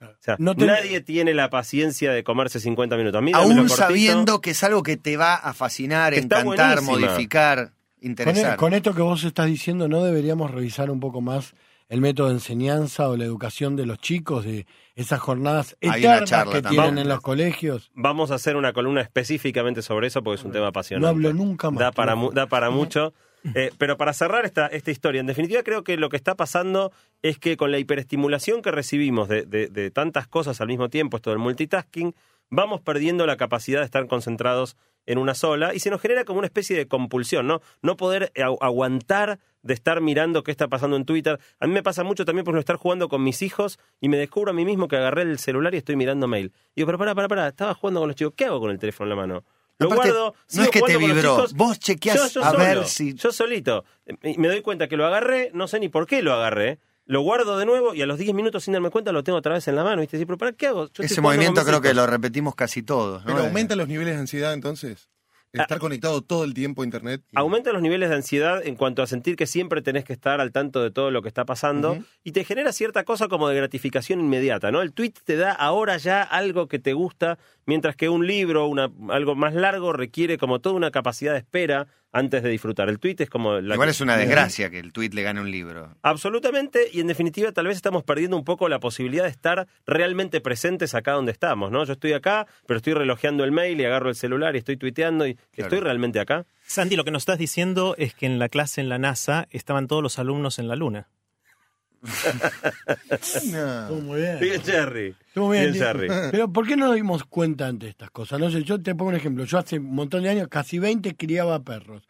[0.00, 3.18] O sea, No nadie tiene la paciencia de comerse 50 minutos.
[3.18, 3.76] A mí, dámelo Aún cortito.
[3.88, 6.82] sabiendo que es algo que te va a fascinar, encantar, buenísima.
[7.08, 8.56] modificar, Con, e- interesar.
[8.56, 11.54] con esto que vos estás diciendo, ¿no deberíamos revisar un poco más
[11.88, 14.66] el método de enseñanza o la educación de los chicos, de
[14.98, 16.82] esas jornadas eternas que también.
[16.82, 17.90] tienen en los colegios?
[17.94, 21.02] Vamos a hacer una columna específicamente sobre eso porque es un tema apasionante.
[21.02, 21.78] No hablo nunca más.
[21.78, 23.14] Da para, da para mucho.
[23.54, 26.92] Eh, pero para cerrar esta, esta historia, en definitiva creo que lo que está pasando
[27.22, 31.30] es que con la hiperestimulación que recibimos de, de- tantas cosas al mismo tiempo, esto
[31.30, 32.14] del multitasking,
[32.50, 36.38] vamos perdiendo la capacidad de estar concentrados en una sola y se nos genera como
[36.40, 37.60] una especie de compulsión, ¿no?
[37.80, 41.38] No poder agu- aguantar de estar mirando qué está pasando en Twitter.
[41.60, 44.16] A mí me pasa mucho también por no estar jugando con mis hijos y me
[44.18, 46.52] descubro a mí mismo que agarré el celular y estoy mirando mail.
[46.74, 48.78] Y digo, pero pará, pará, pará, estaba jugando con los chicos, ¿qué hago con el
[48.78, 49.44] teléfono en la mano?
[49.78, 50.32] Lo Aparte, guardo.
[50.32, 51.54] no sigo es que te vibró, chicos.
[51.54, 53.14] vos chequeás Yo- yo a ver si...
[53.14, 53.84] Yo solito.
[54.24, 56.78] Y me doy cuenta que lo agarré, no sé ni por qué lo agarré.
[57.06, 59.54] Lo guardo de nuevo y a los 10 minutos sin darme cuenta lo tengo otra
[59.54, 60.00] vez en la mano.
[60.02, 60.18] ¿viste?
[60.18, 60.88] Sí, pero ¿para qué hago?
[60.92, 63.24] Yo Ese movimiento creo que lo repetimos casi todos.
[63.24, 63.32] ¿no?
[63.34, 65.08] Pero aumenta los niveles de ansiedad entonces.
[65.54, 65.62] Ah.
[65.62, 67.22] Estar conectado todo el tiempo a internet.
[67.34, 70.52] Aumenta los niveles de ansiedad en cuanto a sentir que siempre tenés que estar al
[70.52, 74.20] tanto de todo lo que está pasando y te genera cierta cosa como de gratificación
[74.20, 74.82] inmediata, ¿no?
[74.82, 78.90] El tweet te da ahora ya algo que te gusta, mientras que un libro, una,
[79.08, 82.88] algo más largo, requiere como toda una capacidad de espera antes de disfrutar.
[82.88, 83.60] El tweet es como...
[83.60, 85.94] La Igual que- es una desgracia que el tweet le gane un libro.
[86.02, 90.40] Absolutamente, y en definitiva tal vez estamos perdiendo un poco la posibilidad de estar realmente
[90.40, 91.84] presentes acá donde estamos, ¿no?
[91.84, 95.26] Yo estoy acá, pero estoy relojeando el mail y agarro el celular y estoy tuiteando
[95.26, 96.44] y estoy realmente acá.
[96.66, 99.86] Santi, lo que nos estás diciendo es que en la clase en la NASA estaban
[99.86, 101.08] todos los alumnos en la Luna.
[102.02, 103.82] No.
[103.82, 104.38] Estuvo muy bien.
[104.40, 105.16] Bien, Jerry.
[105.26, 105.82] Estuvo bien, Bien, tío.
[105.84, 106.08] Jerry.
[106.30, 108.38] Pero ¿por qué no nos dimos cuenta ante estas cosas?
[108.38, 109.44] No sé, yo te pongo un ejemplo.
[109.44, 112.08] Yo hace un montón de años, casi 20, criaba perros.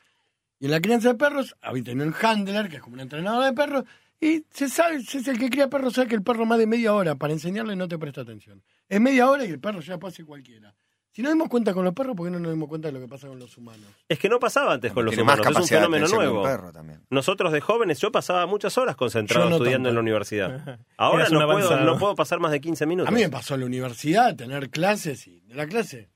[0.60, 3.44] Y en la crianza de perros había tenido un handler, que es como un entrenador
[3.44, 3.84] de perros,
[4.20, 6.66] y se sabe, si es el que cría perros, sabe que el perro más de
[6.66, 8.62] media hora para enseñarle no te presta atención.
[8.88, 10.74] Es media hora y el perro ya pasa cualquiera.
[11.12, 13.00] Si nos dimos cuenta con los perros, ¿por qué no nos dimos cuenta de lo
[13.00, 13.86] que pasa con los humanos?
[14.08, 16.04] Es que no pasaba antes con los Tiene humanos, más es un capacidad de fenómeno
[16.06, 16.48] atención que un nuevo.
[16.48, 17.00] perro también.
[17.10, 19.88] Nosotros de jóvenes, yo pasaba muchas horas concentrado Yo no estudiando tanto.
[19.88, 20.80] en la universidad.
[20.96, 21.84] Ahora Eras un no puedo, avanzado.
[21.92, 23.08] no puedo pasar más de 15 minutos.
[23.08, 26.08] A mí me pasó en la universidad tener clases y de la clase.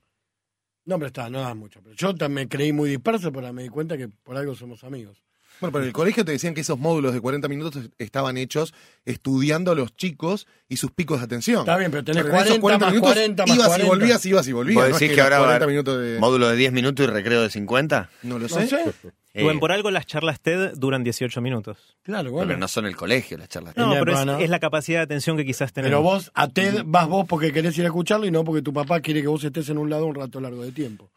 [0.85, 1.81] No, pero está, no da mucho.
[1.83, 5.23] Pero yo también creí muy disperso, pero me di cuenta que por algo somos amigos.
[5.59, 8.73] Bueno, pero en el colegio te decían que esos módulos de 40 minutos estaban hechos
[9.05, 11.59] estudiando a los chicos y sus picos de atención.
[11.61, 13.85] Está bien, pero tenés en esos 40 más 40 más ibas 40.
[13.85, 14.75] y volvías, ibas y volvías.
[14.75, 16.19] ¿Vos no es decís que los ahora 40 va- minutos de...
[16.19, 18.09] Módulo de 10 minutos y recreo de 50?
[18.23, 18.67] No lo No sé.
[18.67, 18.93] sé.
[19.35, 21.77] Eh, Rubén, por algo las charlas TED duran 18 minutos.
[22.03, 22.47] Claro, bueno.
[22.49, 23.75] Pero no son el colegio las charlas.
[23.75, 24.37] No, Ya, pero es, bueno.
[24.37, 25.89] es la capacidad de atención que quizás tenemos.
[25.89, 28.71] Pero vos, a TED, vas vos porque querés ir a escucharlo y no porque tu
[28.73, 31.09] papá quiere que vos estés en un lado un rato largo de tiempo.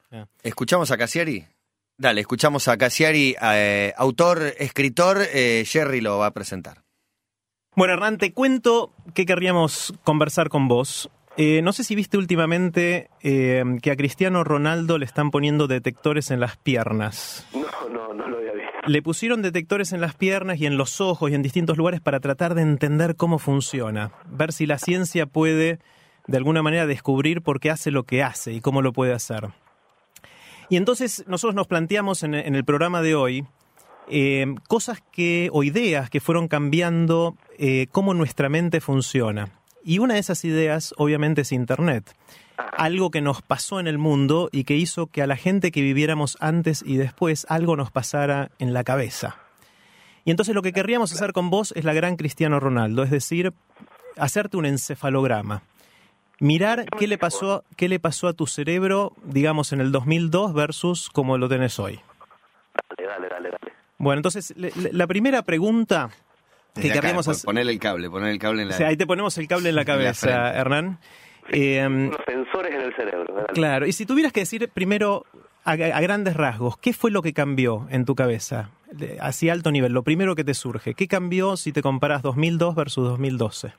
[0.43, 1.45] ¿Escuchamos a Cassiari?
[1.99, 6.83] Dale, escuchamos a Cassiari, eh, autor, escritor, eh, Jerry lo va a presentar.
[7.75, 11.11] Bueno, Hernán, te cuento que querríamos conversar con vos.
[11.39, 16.31] Eh, no sé si viste últimamente eh, que a Cristiano Ronaldo le están poniendo detectores
[16.31, 17.47] en las piernas.
[17.55, 18.73] No, no, no lo había visto.
[18.87, 22.21] Le pusieron detectores en las piernas y en los ojos y en distintos lugares para
[22.21, 25.79] tratar de entender cómo funciona, ver si la ciencia puede
[26.27, 29.51] de alguna manera descubrir por qué hace lo que hace y cómo lo puede hacer.
[30.69, 33.47] Y entonces nosotros nos planteamos en, en el programa de hoy
[34.09, 39.51] eh, cosas que o ideas que fueron cambiando eh, cómo nuestra mente funciona.
[39.83, 42.15] Y una de esas ideas, obviamente, es Internet.
[42.77, 45.83] Algo que nos pasó en el mundo y que hizo que a la gente que
[45.83, 49.37] viviéramos antes y después algo nos pasara en la cabeza.
[50.25, 53.53] Y entonces lo que querríamos hacer con vos es la gran Cristiano Ronaldo, es decir,
[54.17, 55.63] hacerte un encefalograma.
[56.39, 61.09] Mirar qué le pasó, qué le pasó a tu cerebro, digamos, en el 2002 versus
[61.11, 62.01] como lo tenés hoy.
[62.99, 63.73] Dale, dale, dale, dale.
[63.99, 66.11] Bueno, entonces, le- le- la primera pregunta
[66.75, 67.45] que pon- hacer...
[67.47, 68.75] Poner el cable, poner el cable en la...
[68.75, 70.53] O sea, ahí te ponemos el cable en la En la cabeza.
[70.55, 70.99] Hernán.
[71.49, 73.35] Eh, Unos sensores en el cerebro.
[73.35, 73.47] dale.
[73.55, 75.25] claro, y si tuvieras que decir primero,
[75.65, 78.69] a, a grandes rasgos, ¿qué fue lo que cambió en tu cabeza?
[79.21, 80.93] Así alto nivel, lo primero que te surge.
[80.95, 83.73] ¿Qué cambió si te comparas 2002 versus 2012?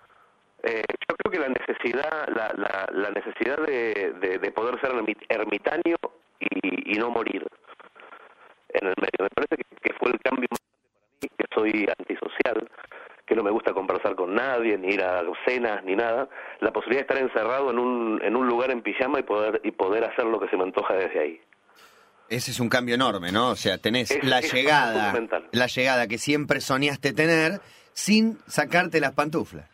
[0.70, 4.92] Eh, yo creo que la necesidad, la, la, la necesidad de, de, de poder ser
[4.92, 5.96] ermi- ermitaño
[6.40, 7.46] y, y no morir
[8.74, 9.20] en el medio.
[9.22, 12.70] Me parece que, que fue el cambio más grande para mí, que soy antisocial,
[13.26, 16.28] que no me gusta conversar con nadie, ni ir a cenas, ni nada.
[16.60, 19.72] La posibilidad de estar encerrado en un, en un lugar en pijama y poder, y
[19.72, 21.42] poder hacer lo que se me antoja desde ahí.
[22.30, 23.52] Ese es un cambio enorme, ¿no?
[23.52, 25.14] O sea, tenés Es- la es llegada,
[25.52, 27.62] la llegada que siempre soñaste tener
[27.94, 29.70] sin sacarte las pantuflas.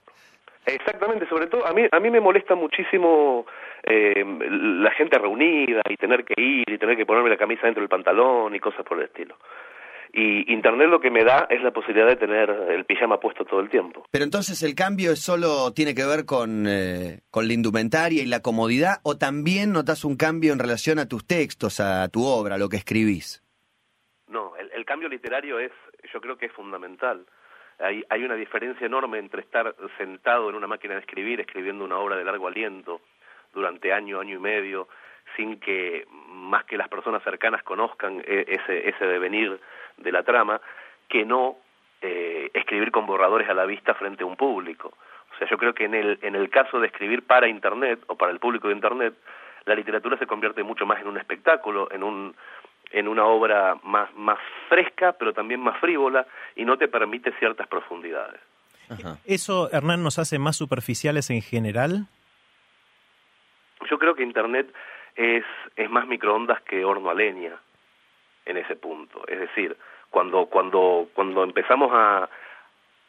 [0.65, 3.45] Exactamente, sobre todo a mí a mí me molesta muchísimo
[3.83, 7.81] eh, la gente reunida y tener que ir y tener que ponerme la camisa dentro
[7.81, 9.35] del pantalón y cosas por el estilo.
[10.15, 13.59] Y Internet lo que me da es la posibilidad de tener el pijama puesto todo
[13.59, 14.05] el tiempo.
[14.11, 18.27] Pero entonces el cambio es solo tiene que ver con, eh, con la indumentaria y
[18.27, 22.55] la comodidad, o también notas un cambio en relación a tus textos, a tu obra,
[22.55, 23.43] a lo que escribís.
[24.27, 25.71] No, el, el cambio literario es,
[26.13, 27.25] yo creo que es fundamental.
[27.83, 31.97] Hay, hay una diferencia enorme entre estar sentado en una máquina de escribir, escribiendo una
[31.97, 33.01] obra de largo aliento
[33.53, 34.87] durante año, año y medio,
[35.35, 39.59] sin que más que las personas cercanas conozcan e- ese, ese devenir
[39.97, 40.61] de la trama,
[41.07, 41.57] que no
[42.01, 44.93] eh, escribir con borradores a la vista frente a un público.
[45.33, 48.15] O sea, yo creo que en el, en el caso de escribir para Internet o
[48.15, 49.13] para el público de Internet,
[49.65, 52.35] la literatura se convierte mucho más en un espectáculo, en un
[52.93, 56.25] en una obra más, más fresca, pero también más frívola,
[56.55, 58.39] y no te permite ciertas profundidades.
[58.89, 59.17] Ajá.
[59.25, 62.05] ¿Eso, Hernán, nos hace más superficiales en general?
[63.89, 64.71] Yo creo que Internet
[65.15, 65.43] es,
[65.75, 67.57] es más microondas que horno a leña
[68.45, 69.27] en ese punto.
[69.27, 69.75] Es decir,
[70.09, 72.29] cuando, cuando, cuando empezamos a,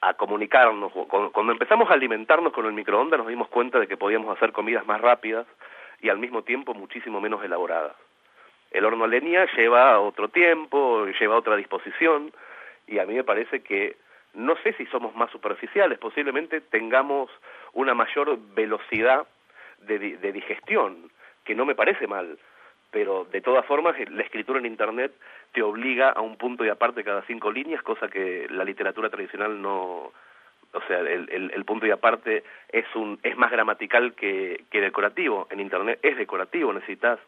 [0.00, 3.96] a comunicarnos, cuando, cuando empezamos a alimentarnos con el microondas nos dimos cuenta de que
[3.96, 5.46] podíamos hacer comidas más rápidas
[6.00, 7.94] y al mismo tiempo muchísimo menos elaboradas.
[8.74, 12.32] El horno a leña lleva otro tiempo, lleva otra disposición
[12.88, 13.96] y a mí me parece que
[14.34, 17.30] no sé si somos más superficiales, posiblemente tengamos
[17.72, 19.26] una mayor velocidad
[19.78, 21.08] de, de digestión,
[21.44, 22.36] que no me parece mal,
[22.90, 25.12] pero de todas formas la escritura en Internet
[25.52, 29.62] te obliga a un punto y aparte cada cinco líneas, cosa que la literatura tradicional
[29.62, 30.10] no,
[30.72, 35.46] o sea, el, el, punto y aparte es un es más gramatical que, que decorativo.
[35.50, 37.20] En Internet es decorativo, necesitas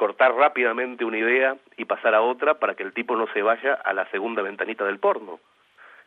[0.00, 3.74] cortar rápidamente una idea y pasar a otra para que el tipo no se vaya
[3.74, 5.40] a la segunda ventanita del porno.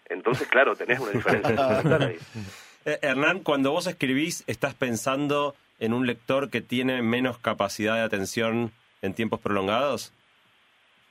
[0.10, 1.80] Entonces, claro, tenés una diferencia.
[2.08, 2.18] ahí.
[2.86, 8.02] Eh, Hernán, cuando vos escribís, ¿estás pensando en un lector que tiene menos capacidad de
[8.02, 8.72] atención
[9.04, 10.12] en tiempos prolongados?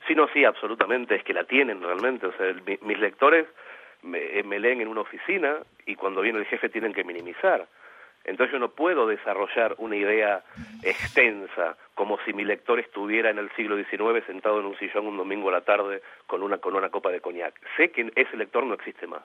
[0.05, 2.27] Sí, no, sí, absolutamente, es que la tienen realmente.
[2.27, 3.47] O sea, el, mis lectores
[4.01, 7.65] me, me, leen en una oficina y cuando viene el jefe tienen que minimizar.
[8.25, 10.43] Entonces yo no puedo desarrollar una idea
[10.81, 15.17] extensa como si mi lector estuviera en el siglo XIX sentado en un sillón un
[15.17, 17.53] domingo a la tarde con una, con una copa de coñac.
[17.75, 19.23] Sé que ese lector no existe más.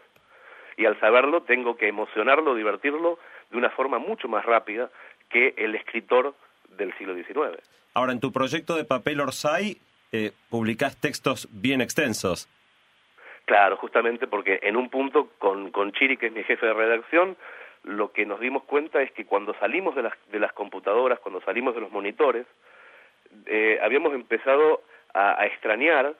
[0.76, 3.18] Y al saberlo tengo que emocionarlo, divertirlo
[3.50, 4.90] de una forma mucho más rápida
[5.28, 6.34] que el escritor
[6.76, 7.61] del siglo XIX.
[7.94, 9.78] Ahora, en tu proyecto de papel Orsay,
[10.12, 12.48] eh, publicás textos bien extensos.
[13.44, 17.37] Claro, justamente porque en un punto con, con Chiri, que es mi jefe de redacción,
[17.88, 21.40] lo que nos dimos cuenta es que cuando salimos de las, de las computadoras, cuando
[21.40, 22.46] salimos de los monitores,
[23.46, 24.83] eh, habíamos empezado
[25.14, 26.14] a, a extrañar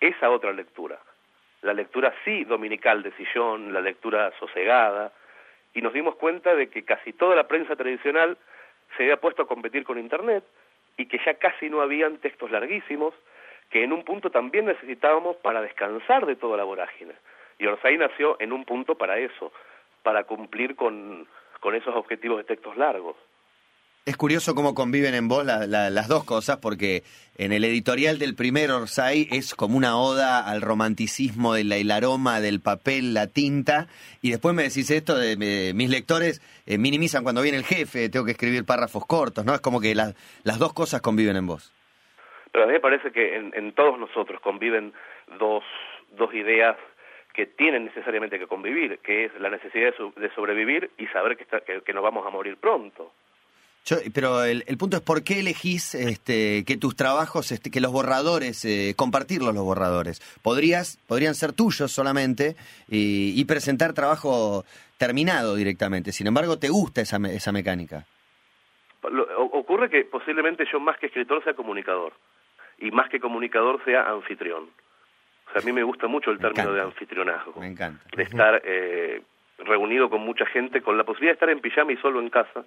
[0.00, 0.98] esa otra lectura.
[1.62, 5.12] La lectura sí dominical de sillón, la lectura sosegada,
[5.74, 8.36] y nos dimos cuenta de que casi toda la prensa tradicional
[8.96, 10.44] se había puesto a competir con Internet
[10.98, 13.14] y que ya casi no habían textos larguísimos
[13.70, 17.14] que en un punto también necesitábamos para descansar de toda la vorágine.
[17.58, 19.50] Y Orsay nació en un punto para eso,
[20.02, 21.26] para cumplir con,
[21.60, 23.16] con esos objetivos de textos largos.
[24.04, 27.04] Es curioso cómo conviven en vos la, la, las dos cosas, porque
[27.38, 32.40] en el editorial del primer Orsay es como una oda al romanticismo del el aroma
[32.40, 33.86] del papel, la tinta,
[34.20, 38.08] y después me decís esto de, de mis lectores eh, minimizan cuando viene el jefe,
[38.08, 39.54] tengo que escribir párrafos cortos, ¿no?
[39.54, 41.72] Es como que la, las dos cosas conviven en vos.
[42.50, 44.92] Pero a mí me parece que en, en todos nosotros conviven
[45.38, 45.62] dos,
[46.16, 46.76] dos ideas
[47.32, 51.36] que tienen necesariamente que convivir, que es la necesidad de, so de sobrevivir y saber
[51.36, 53.12] que, está, que, que nos vamos a morir pronto.
[53.84, 57.80] Yo, pero el, el, punto es por qué elegís este, que tus trabajos, este, que
[57.80, 60.20] los borradores, eh, compartirlos los borradores.
[60.40, 62.54] Podrías, podrían ser tuyos solamente
[62.88, 64.64] y, y, presentar trabajo
[64.98, 66.12] terminado directamente.
[66.12, 68.06] Sin embargo, te gusta esa, esa mecánica.
[69.10, 72.12] Lo, ocurre que posiblemente yo más que escritor sea comunicador
[72.78, 74.70] y más que comunicador sea anfitrión.
[75.52, 76.80] O sea, a mí me gusta mucho el me término encanta.
[76.80, 77.60] de anfitrionazgo.
[77.60, 78.02] Me encanta.
[78.16, 79.20] De estar eh,
[79.58, 82.64] reunido con mucha gente, con la posibilidad de estar en pijama y solo en casa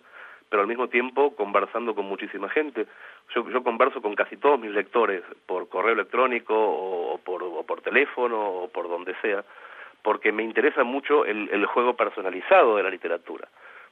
[0.50, 2.86] pero al mismo tiempo conversando con muchísima gente.
[3.34, 7.82] Yo, yo converso con casi todos mis lectores por correo electrónico o, por, o por
[7.82, 9.44] teléfono o por donde sea,
[10.02, 13.48] porque me interesa mucho el, el juego personalizado de la literatura,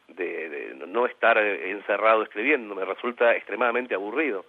[0.08, 4.46] de, de, no estar encerrado escribiendo, me resulta extremadamente aburrido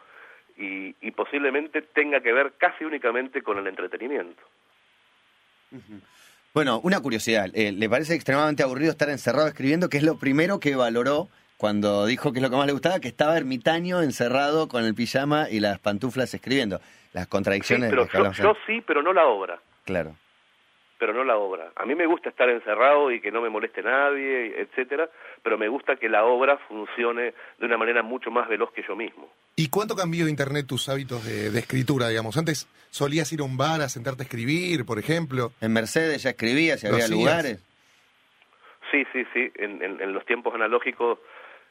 [0.57, 4.43] y, y posiblemente tenga que ver casi únicamente con el entretenimiento.
[5.73, 6.01] Uh -huh.
[6.53, 9.89] Bueno, una curiosidad, eh, ¿le parece extremadamente aburrido estar encerrado escribiendo?
[9.89, 13.01] ¿Qué es lo primero que valoró cuando dijo que es lo que más le gustaba,
[13.01, 16.81] que estaba ermitaño encerrado con el pijama y las pantuflas escribiendo.
[17.13, 19.61] Las contradicciones sí, pero que yo, yo sí, pero no la obra.
[19.85, 20.17] Claro.
[20.99, 21.71] Pero no la obra.
[21.77, 25.09] A mí me gusta estar encerrado y que no me moleste nadie, etcétera,
[25.45, 28.97] pero me gusta que la obra funcione de una manera mucho más veloz que yo
[28.97, 29.31] mismo.
[29.55, 32.37] ¿Y cuánto cambió Internet tus hábitos de, de escritura, digamos?
[32.39, 35.53] Antes solías ir a un bar a sentarte a escribir, por ejemplo.
[35.61, 37.63] En Mercedes ya escribías, si había lugares.
[38.91, 39.53] Sí, sí, sí.
[39.57, 41.19] En, en, en los tiempos analógicos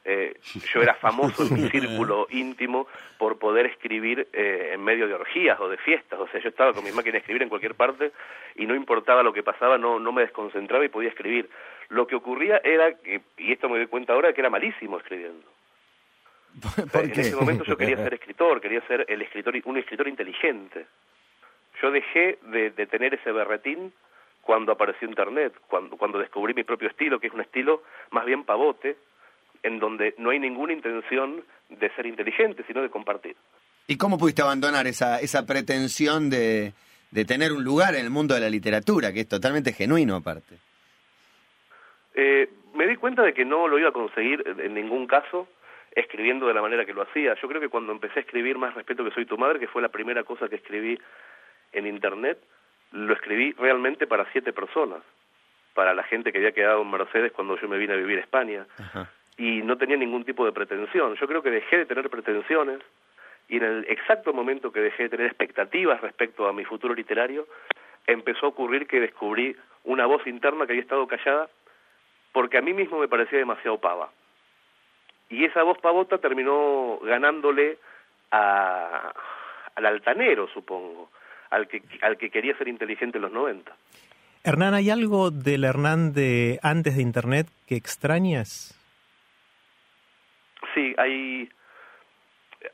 [0.04, 0.38] eh,
[0.72, 2.86] yo era famoso en mi círculo íntimo
[3.18, 6.72] por poder escribir eh, en medio de orgías o de fiestas, o sea, yo estaba
[6.72, 8.12] con mi máquina de escribir en cualquier parte
[8.56, 11.48] y no importaba lo que pasaba, no, no me desconcentraba y podía escribir.
[11.88, 15.46] Lo que ocurría era, que, y esto me doy cuenta ahora, que era malísimo escribiendo.
[16.64, 20.08] O sea, en ese momento yo quería ser escritor, quería ser el escritor, un escritor
[20.08, 20.86] inteligente.
[21.82, 23.92] Yo dejé de, de tener ese berretín
[24.42, 28.44] cuando apareció Internet, cuando, cuando descubrí mi propio estilo, que es un estilo más bien
[28.44, 28.96] pavote,
[29.64, 33.34] en donde no hay ninguna intención de ser inteligente, sino de compartir.
[33.88, 36.72] ¿Y cómo pudiste abandonar esa, esa pretensión de,
[37.10, 40.56] de tener un lugar en el mundo de la literatura, que es totalmente genuino aparte?
[42.14, 45.48] Eh, me di cuenta de que no lo iba a conseguir en ningún caso,
[45.94, 47.34] escribiendo de la manera que lo hacía.
[47.40, 49.82] Yo creo que cuando empecé a escribir Más respeto que soy tu madre, que fue
[49.82, 50.98] la primera cosa que escribí
[51.72, 52.38] en Internet,
[52.92, 55.02] lo escribí realmente para siete personas,
[55.74, 58.22] para la gente que había quedado en Mercedes cuando yo me vine a vivir a
[58.22, 58.66] España,
[59.36, 61.14] y no tenía ningún tipo de pretensión.
[61.16, 62.80] Yo creo que dejé de tener pretensiones,
[63.48, 67.46] y en el exacto momento que dejé de tener expectativas respecto a mi futuro literario,
[68.06, 71.48] empezó a ocurrir que descubrí una voz interna que había estado callada
[72.32, 74.10] porque a mí mismo me parecía demasiado pava.
[75.30, 77.78] Y esa voz pavota terminó ganándole
[78.30, 79.12] a,
[79.76, 81.10] al altanero, supongo,
[81.50, 83.72] al que, al que quería ser inteligente en los 90.
[84.42, 88.78] Hernán, ¿hay algo del Hernán de antes de Internet que extrañas?
[90.74, 91.48] Sí, hay,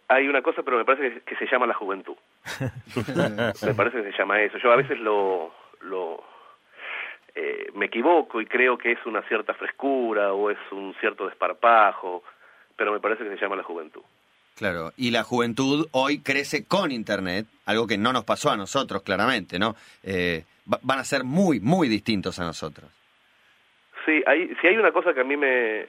[0.08, 2.16] hay una cosa, pero me parece que, se llama la juventud.
[3.64, 4.58] me parece que se llama eso.
[4.58, 6.24] Yo a veces lo, lo
[7.34, 12.24] eh, me equivoco y creo que es una cierta frescura o es un cierto desparpajo,
[12.76, 14.02] pero me parece que se llama la juventud.
[14.56, 19.02] Claro, y la juventud hoy crece con Internet, algo que no nos pasó a nosotros,
[19.02, 19.74] claramente, ¿no?
[20.02, 22.90] Eh, van a ser muy, muy distintos a nosotros.
[24.04, 25.88] Sí, hay, si hay una cosa que a mí me,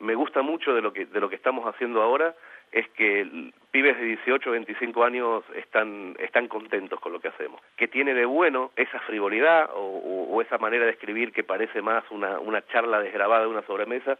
[0.00, 2.34] me gusta mucho de lo que, de lo que estamos haciendo ahora,
[2.72, 7.60] es que pibes de 18 o 25 años están, están contentos con lo que hacemos.
[7.76, 12.38] Que tiene de bueno esa frivolidad o, esa manera de escribir que parece más una,
[12.38, 14.18] una charla desgrabada de una sobremesa,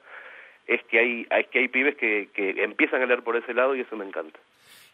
[0.66, 3.76] es que hay, hay, que hay pibes que, que empiezan a leer por ese lado
[3.76, 4.38] y eso me encanta.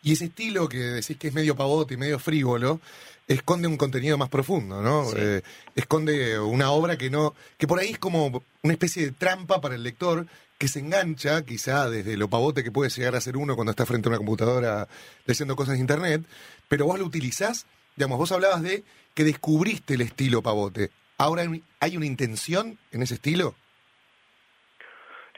[0.04, 2.78] Y ese estilo que decís que es medio pavote y medio frívolo,
[3.26, 5.06] esconde un contenido más profundo, ¿no?
[5.16, 5.40] Eh,
[5.74, 9.76] esconde una obra que no, que por ahí es como una especie de trampa para
[9.76, 10.26] el lector
[10.64, 13.84] que se engancha, quizá desde lo pavote que puede llegar a ser uno cuando está
[13.84, 14.86] frente a una computadora
[15.26, 16.22] leyendo cosas de internet,
[16.70, 18.82] pero vos lo utilizás, digamos, vos hablabas de
[19.14, 20.88] que descubriste el estilo pavote.
[21.18, 21.42] Ahora
[21.80, 23.52] hay una intención en ese estilo.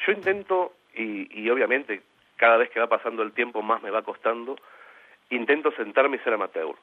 [0.06, 2.02] Yo intento, y, y obviamente
[2.36, 4.54] cada vez que va pasando el tiempo más me va costando,
[5.30, 6.76] intento sentarme y ser amateur.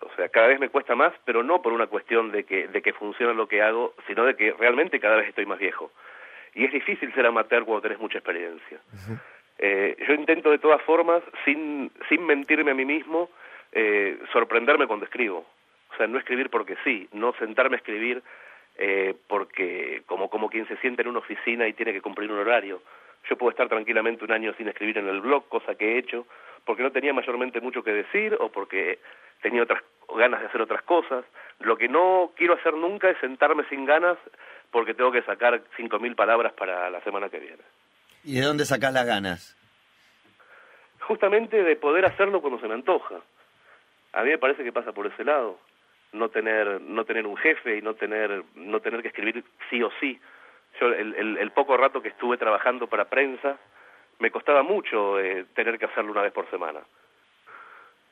[0.00, 2.80] O sea, cada vez me cuesta más, pero no por una cuestión de que, de
[2.80, 5.90] que funciona lo que hago, sino de que realmente cada vez estoy más viejo
[6.54, 8.80] y es difícil ser amateur cuando tenés mucha experiencia.
[9.58, 13.30] eh, yo intento de todas formas, sin, sin mentirme a mí mismo,
[13.72, 15.46] eh, sorprenderme cuando escribo.
[15.92, 18.22] O sea, no escribir porque sí, no sentarme a escribir
[18.76, 22.38] eh, porque como, como quien se siente en una oficina y tiene que cumplir un
[22.38, 22.82] horario.
[23.28, 26.26] Yo puedo estar tranquilamente un año sin escribir en el blog, cosa que he hecho,
[26.64, 28.98] porque no tenía mayormente mucho que decir o porque
[29.42, 29.82] tenía otras
[30.16, 31.24] ganas de hacer otras cosas.
[31.58, 34.16] Lo que no quiero hacer nunca es sentarme sin ganas
[34.70, 37.62] porque tengo que sacar 5.000 palabras para la semana que viene.
[38.24, 39.56] ¿Y de dónde sacas las ganas?
[41.00, 43.16] Justamente de poder hacerlo cuando se me antoja.
[44.12, 45.58] A mí me parece que pasa por ese lado.
[46.12, 49.90] No tener, no tener un jefe y no tener, no tener que escribir sí o
[50.00, 50.20] sí.
[50.80, 53.58] Yo el, el, poco rato que estuve trabajando para prensa,
[54.18, 56.80] me costaba mucho eh, tener que hacerlo una vez por semana.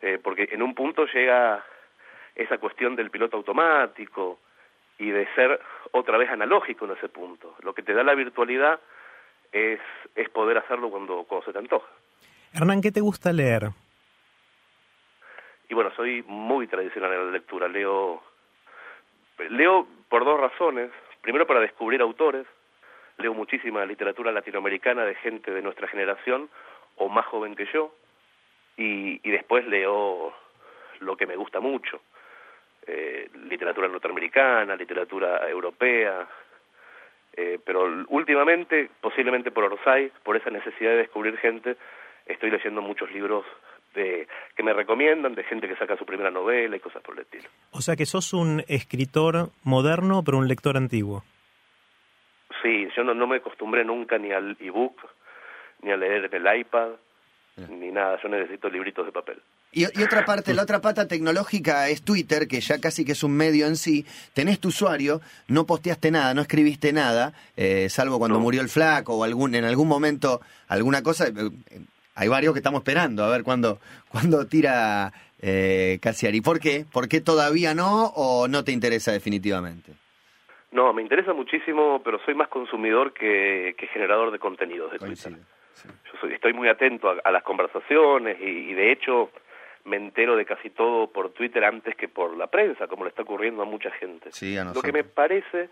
[0.00, 1.64] Eh, porque en un punto llega
[2.34, 4.38] esa cuestión del piloto automático,
[4.98, 5.60] y de ser
[5.92, 7.54] otra vez analógico en ese punto.
[7.62, 8.80] Lo que te da la virtualidad
[9.52, 9.80] es,
[10.14, 11.88] es poder hacerlo cuando, cuando se te antoja.
[12.52, 13.70] Hernán, ¿qué te gusta leer?
[15.68, 17.68] Y bueno, soy muy tradicional en la lectura.
[17.68, 18.22] Leo,
[19.50, 20.90] leo por dos razones.
[21.20, 22.46] Primero, para descubrir autores.
[23.18, 26.48] Leo muchísima literatura latinoamericana de gente de nuestra generación
[26.96, 27.92] o más joven que yo.
[28.76, 30.32] Y, y después leo
[31.00, 32.00] lo que me gusta mucho
[32.88, 36.26] eh, literatura norteamericana, literatura europea,
[37.36, 41.76] eh, pero últimamente, posiblemente por Orsay, por esa necesidad de descubrir gente,
[42.26, 43.44] estoy leyendo muchos libros
[43.94, 44.26] de,
[44.56, 47.48] que me recomiendan, de gente que saca su primera novela y cosas por el estilo.
[47.72, 51.22] O sea que sos un escritor moderno, pero un lector antiguo.
[52.62, 54.98] Sí, yo no, no me acostumbré nunca ni al ebook,
[55.82, 56.92] ni a leer en el iPad,
[57.68, 59.40] ni nada, yo necesito libritos de papel.
[59.72, 63.36] Y, otra parte, la otra pata tecnológica es Twitter, que ya casi que es un
[63.36, 64.06] medio en sí.
[64.34, 69.16] Tenés tu usuario, no posteaste nada, no escribiste nada, eh, salvo cuando murió el flaco
[69.16, 71.28] o algún, en algún momento alguna cosa.
[71.28, 71.50] Eh,
[72.14, 73.78] hay varios que estamos esperando a ver cuándo,
[74.08, 76.40] cuándo tira eh, Casiari.
[76.40, 76.84] ¿Por qué?
[76.90, 79.92] ¿Por qué todavía no o no te interesa definitivamente?
[80.70, 85.34] No, me interesa muchísimo, pero soy más consumidor que, generador de contenidos de Twitter.
[85.84, 89.30] Yo soy, estoy muy atento a, las conversaciones y de hecho
[89.88, 93.22] me entero de casi todo por Twitter antes que por la prensa, como le está
[93.22, 94.30] ocurriendo a mucha gente.
[94.74, 95.68] Lo que me parece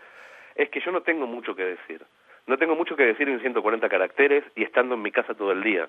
[0.55, 2.03] es que yo no tengo mucho que decir.
[2.47, 5.61] No tengo mucho que decir en 140 caracteres y estando en mi casa todo el
[5.61, 5.87] día.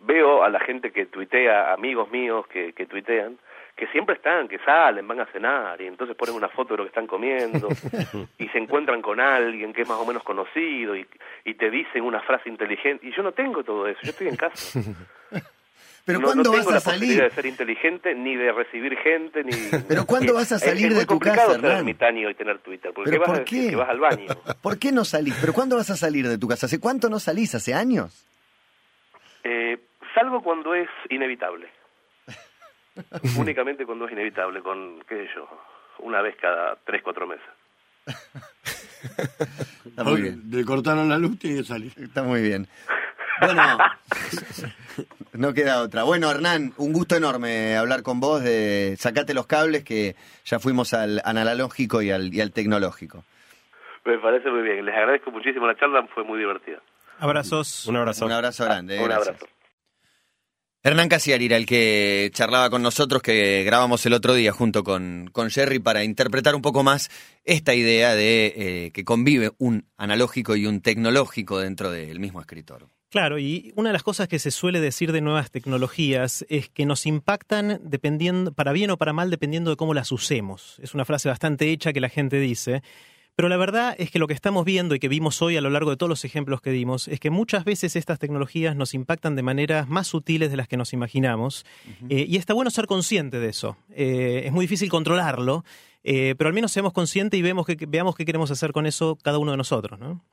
[0.00, 3.38] Veo a la gente que tuitea, amigos míos que, que tuitean,
[3.76, 6.84] que siempre están, que salen, van a cenar y entonces ponen una foto de lo
[6.84, 7.68] que están comiendo
[8.38, 11.06] y se encuentran con alguien que es más o menos conocido y,
[11.44, 14.36] y te dicen una frase inteligente y yo no tengo todo eso, yo estoy en
[14.36, 14.80] casa.
[16.04, 17.00] Pero no, ¿cuándo no tengo vas a la salir?
[17.00, 19.52] posibilidad de ser inteligente ni de recibir gente ni
[19.88, 21.78] Pero ¿cuándo vas a Es- salir es de tu complicado casa, ser Hernán?
[21.78, 23.70] ermitaño y tener Twitter porque ¿Pero vas por qué?
[23.70, 24.26] que vas al baño
[24.62, 25.36] ¿Por qué no salís?
[25.40, 26.66] ¿Pero cuándo vas a salir de tu casa?
[26.66, 27.54] ¿Hace cuánto no salís?
[27.54, 28.26] ¿Hace años?
[29.44, 29.78] Eh,
[30.14, 31.68] salvo cuando es inevitable.
[33.38, 35.48] Únicamente cuando es inevitable, con, qué sé yo,
[36.00, 37.46] una vez cada tres, cuatro meses.
[39.86, 40.42] Está muy bien.
[40.50, 41.92] Le cortaron la luz, tiene que salir.
[41.96, 42.68] Está muy bien.
[43.40, 43.76] Bueno,
[45.32, 46.04] no queda otra.
[46.04, 50.14] Bueno, Hernán, un gusto enorme hablar con vos de sacate los cables que
[50.44, 53.24] ya fuimos al analógico y al, y al tecnológico.
[54.04, 54.84] Me parece muy bien.
[54.84, 56.78] Les agradezco muchísimo la charla, fue muy divertida.
[57.18, 57.86] Abrazos.
[57.86, 58.26] Un abrazo.
[58.26, 58.96] Un abrazo grande.
[58.96, 59.28] eh, Un gracias.
[59.30, 59.46] abrazo.
[60.84, 65.30] Hernán Casiari era el que charlaba con nosotros, que grabamos el otro día junto con,
[65.30, 67.08] con Jerry para interpretar un poco más
[67.44, 72.88] esta idea de eh, que convive un analógico y un tecnológico dentro del mismo escritor.
[73.10, 76.84] Claro, y una de las cosas que se suele decir de nuevas tecnologías es que
[76.84, 80.80] nos impactan dependiendo, para bien o para mal, dependiendo de cómo las usemos.
[80.82, 82.82] Es una frase bastante hecha que la gente dice.
[83.34, 85.70] Pero la verdad es que lo que estamos viendo y que vimos hoy a lo
[85.70, 89.36] largo de todos los ejemplos que dimos es que muchas veces estas tecnologías nos impactan
[89.36, 91.64] de maneras más sutiles de las que nos imaginamos.
[92.10, 93.76] Eh, y está bueno ser consciente de eso.
[93.90, 95.64] Eh, es muy difícil controlarlo,
[96.04, 99.16] eh, pero al menos seamos conscientes y vemos que, veamos qué queremos hacer con eso
[99.22, 100.00] cada uno de nosotros.
[100.00, 100.24] ¿no?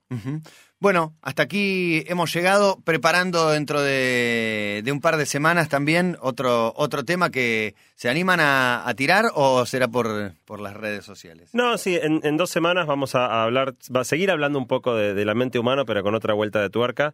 [0.80, 6.74] Bueno, hasta aquí hemos llegado preparando dentro de, de un par de semanas también otro,
[6.76, 11.50] otro tema que se animan a, a tirar o será por, por las redes sociales.
[11.54, 14.68] No, sí, en, en dos semanas vamos a, a hablar, va a seguir hablando un
[14.68, 17.14] poco de, de la mente humana, pero con otra vuelta de tuerca.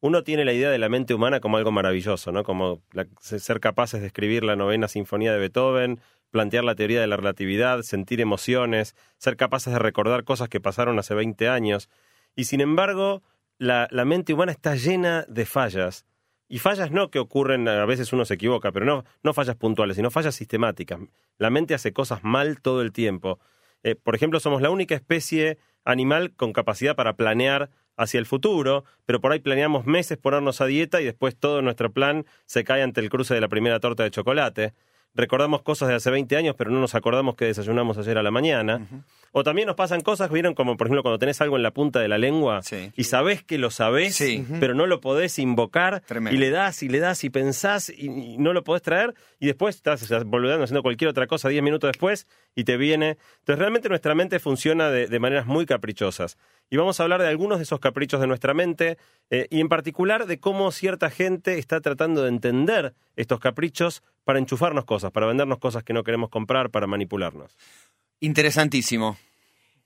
[0.00, 2.42] Uno tiene la idea de la mente humana como algo maravilloso, ¿no?
[2.42, 6.00] Como la- ser capaces de escribir la novena sinfonía de Beethoven,
[6.32, 10.98] plantear la teoría de la relatividad, sentir emociones, ser capaces de recordar cosas que pasaron
[10.98, 11.88] hace 20 años.
[12.34, 13.22] Y sin embargo,
[13.58, 16.04] la, mente humana está llena de fallas.
[16.48, 19.96] Y fallas no que ocurren, a veces uno se equivoca, pero no, no fallas puntuales,
[19.96, 21.00] sino fallas sistemáticas.
[21.38, 23.38] La mente hace cosas mal todo el tiempo.
[23.84, 28.84] Eh, por ejemplo, somos la única especie animal con capacidad para planear hacia el futuro,
[29.06, 32.82] pero por ahí planeamos meses ponernos a dieta y después todo nuestro plan se cae
[32.82, 34.74] ante el cruce de la primera torta de chocolate.
[35.14, 38.30] Recordamos cosas de hace 20 años, pero no nos acordamos que desayunamos ayer a la
[38.30, 38.86] mañana.
[39.32, 42.00] O también nos pasan cosas, vieron como por ejemplo cuando tenés algo en la punta
[42.00, 42.92] de la lengua Sí.
[42.96, 44.44] y sabés que lo sabés, Sí.
[44.60, 46.34] pero no lo podés invocar Tremendo.
[46.36, 49.46] y le das y le das y pensás y, y no lo podés traer y
[49.46, 53.16] después estás volviendo haciendo cualquier otra cosa 10 minutos después y te viene.
[53.40, 56.36] Entonces realmente nuestra mente funciona de, de maneras muy caprichosas.
[56.72, 58.96] Y vamos a hablar de algunos de esos caprichos de nuestra mente
[59.28, 64.38] eh, y en particular de cómo cierta gente está tratando de entender estos caprichos para
[64.38, 67.58] enchufarnos cosas, para vendernos cosas que no queremos comprar, para manipularnos.
[68.20, 69.18] Interesantísimo.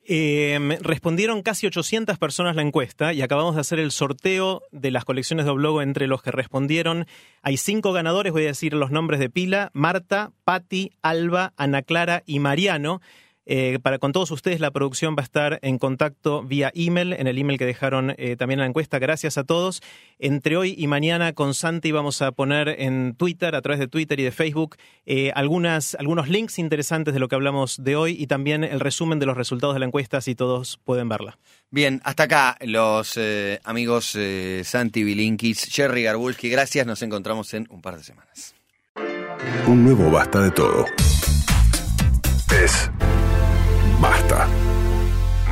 [0.06, 5.04] Eh, respondieron casi 800 personas la encuesta y acabamos de hacer el sorteo de las
[5.04, 7.08] colecciones de Oblogo entre los que respondieron.
[7.42, 12.22] Hay cinco ganadores, voy a decir los nombres de pila, Marta, Patti, Alba, Ana Clara
[12.26, 13.00] y Mariano.
[13.46, 17.26] Eh, para con todos ustedes la producción va a estar en contacto vía email, en
[17.26, 18.98] el email que dejaron eh, también en la encuesta.
[18.98, 19.82] Gracias a todos.
[20.18, 24.18] Entre hoy y mañana con Santi vamos a poner en Twitter, a través de Twitter
[24.20, 28.26] y de Facebook, eh, algunas, algunos links interesantes de lo que hablamos de hoy y
[28.26, 31.38] también el resumen de los resultados de la encuesta si todos pueden verla.
[31.70, 37.66] Bien, hasta acá los eh, amigos eh, Santi Bilinkis, Jerry Garbulski, gracias, nos encontramos en
[37.70, 38.54] un par de semanas.
[39.66, 40.86] Un nuevo basta de todo.
[42.62, 42.90] Es
[44.00, 44.46] Basta.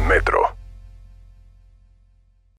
[0.07, 0.54] Metro.